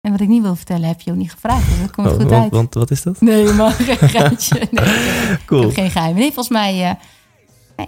[0.00, 1.66] En wat ik niet wil vertellen, heb je ook niet gevraagd.
[1.68, 2.50] Dus dat komt Oh, goed want, uit.
[2.52, 3.20] want wat is dat?
[3.20, 4.68] Nee, maar geen geintje.
[4.70, 6.14] Nee, Cool, geen geheim.
[6.14, 6.84] Nee, volgens mij.
[7.76, 7.86] eh,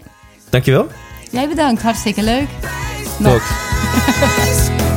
[0.50, 0.86] dankjewel.
[1.30, 2.48] jij bedankt, hartstikke leuk.
[3.22, 3.40] Tot.
[3.40, 3.44] 100%
[4.36, 4.89] wijs!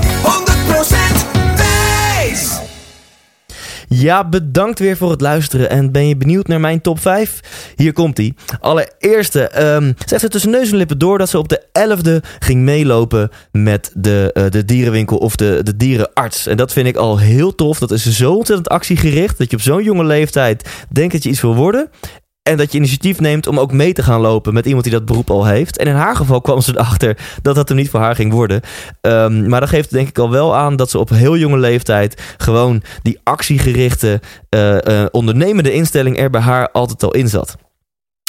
[4.04, 5.70] Ja, bedankt weer voor het luisteren.
[5.70, 7.40] En ben je benieuwd naar mijn top 5?
[7.76, 8.34] Hier komt ie.
[8.60, 12.28] Allereerste, ehm ze heeft er tussen neus en lippen door dat ze op de 11e
[12.40, 16.48] ging meelopen met de, eh, de dierenwinkel of de, de dierenarts.
[16.48, 17.80] En dat vind ik al heel tof.
[17.80, 21.42] Dat is zo ontzettend actiegericht dat je op zo'n jonge leeftijd denkt dat je iets
[21.42, 21.90] wil worden.
[22.44, 25.06] En dat je initiatief neemt om ook mee te gaan lopen met iemand die dat
[25.06, 25.78] beroep al heeft.
[25.78, 28.62] En in haar geval kwam ze erachter dat dat er niet voor haar ging worden.
[29.02, 32.36] Ehm, maar dat geeft denk ik al wel aan dat ze op heel jonge leeftijd
[32.38, 37.56] gewoon die actiegerichte, eh, eh, ondernemende instelling er bij haar altijd al in zat.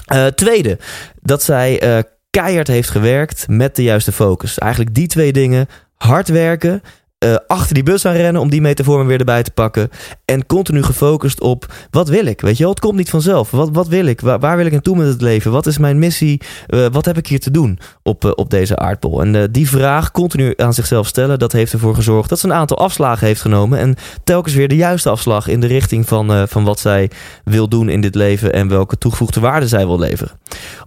[0.05, 0.79] Eh, tweede,
[1.23, 4.59] dat zij keihard heeft gewerkt met de juiste focus.
[4.59, 6.83] Eigenlijk die twee dingen, hard werken,
[7.25, 9.91] eh, achter die bus aan rennen om die metafoor weer erbij te pakken.
[10.25, 12.41] En continu gefocust op wat wil ik?
[12.41, 13.51] Weet je het komt niet vanzelf.
[13.51, 14.21] Wat, wat wil ik?
[14.21, 15.53] Waar, waar wil ik naartoe met het leven?
[15.53, 16.41] Wat is mijn missie?
[16.69, 19.23] Uh, wat heb ik hier te doen op, uh, op deze aardbol?
[19.23, 22.79] En die vraag continu aan zichzelf stellen, dat heeft ervoor gezorgd dat ze een aantal
[22.79, 23.79] afslagen heeft genomen.
[23.79, 23.95] En
[24.25, 27.11] telkens weer de juiste afslag in de richting van, van wat zij
[27.45, 30.33] wil doen in dit leven en welke toegevoegde waarde zij wil leveren.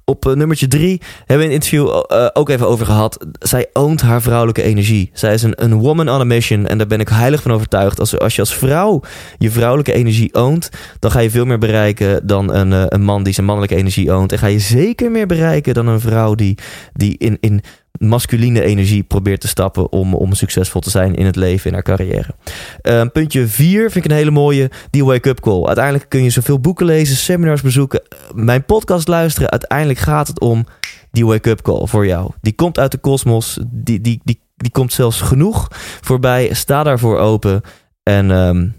[0.06, 3.26] Op nummertje drie hebben we een interview ook even over gehad.
[3.40, 5.10] Zij oont haar vrouwelijke energie.
[5.14, 6.68] Zij is een, een woman on a mission.
[6.68, 8.00] En daar ben ik heilig van overtuigd.
[8.00, 9.02] Als, als je als vrouw
[9.38, 10.70] je vrouwelijke energie oont,
[11.00, 14.32] dan ga je veel meer bereiken dan een, een man die zijn mannelijke energie oont.
[14.32, 16.58] En ga je zeker meer bereiken dan een vrouw die,
[16.94, 17.62] die in, in
[18.00, 21.84] masculine energie probeert te stappen om, om succesvol te zijn in het leven, in haar
[21.84, 22.36] carrière.
[22.82, 25.66] Uh, puntje 4 vind ik een hele mooie, die wake-up call.
[25.66, 28.02] Uiteindelijk kun je zoveel boeken lezen, seminars bezoeken,
[28.34, 29.50] mijn podcast luisteren.
[29.50, 30.66] Uiteindelijk gaat het om
[31.12, 32.32] die wake-up call voor jou.
[32.42, 35.68] Die komt uit de kosmos, die, die, die, die komt zelfs genoeg
[36.02, 36.54] voorbij.
[36.54, 37.62] Sta daarvoor open
[38.04, 38.76] en um,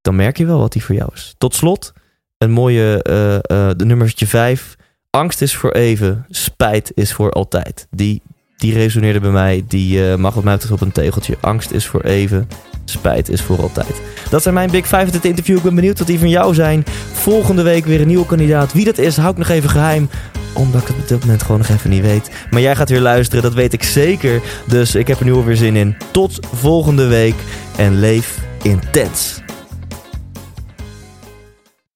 [0.00, 1.34] dan merk je wel wat die voor jou is.
[1.38, 1.92] Tot slot,
[2.38, 4.76] een mooie uh, uh, de nummertje 5.
[5.10, 7.86] Angst is voor even, spijt is voor altijd.
[7.90, 8.22] Die,
[8.56, 9.64] die resoneerde bij mij.
[9.68, 11.36] Die uh, mag wat mij op een tegeltje.
[11.40, 12.48] Angst is voor even,
[12.90, 14.00] spijt is voor altijd.
[14.30, 15.56] Dat zijn mijn Big Five uit dit interview.
[15.56, 16.84] Ik ben benieuwd wat die van jou zijn.
[17.12, 18.72] Volgende week weer een nieuwe kandidaat.
[18.72, 20.10] Wie dat is, hou ik nog even geheim.
[20.52, 22.30] Omdat ik het op dit moment gewoon nog even niet weet.
[22.50, 24.40] Maar jij gaat weer luisteren, dat weet ik zeker.
[24.66, 25.96] Dus ik heb er nu alweer zin in.
[26.10, 27.36] Tot volgende week
[27.76, 29.42] en leef intens.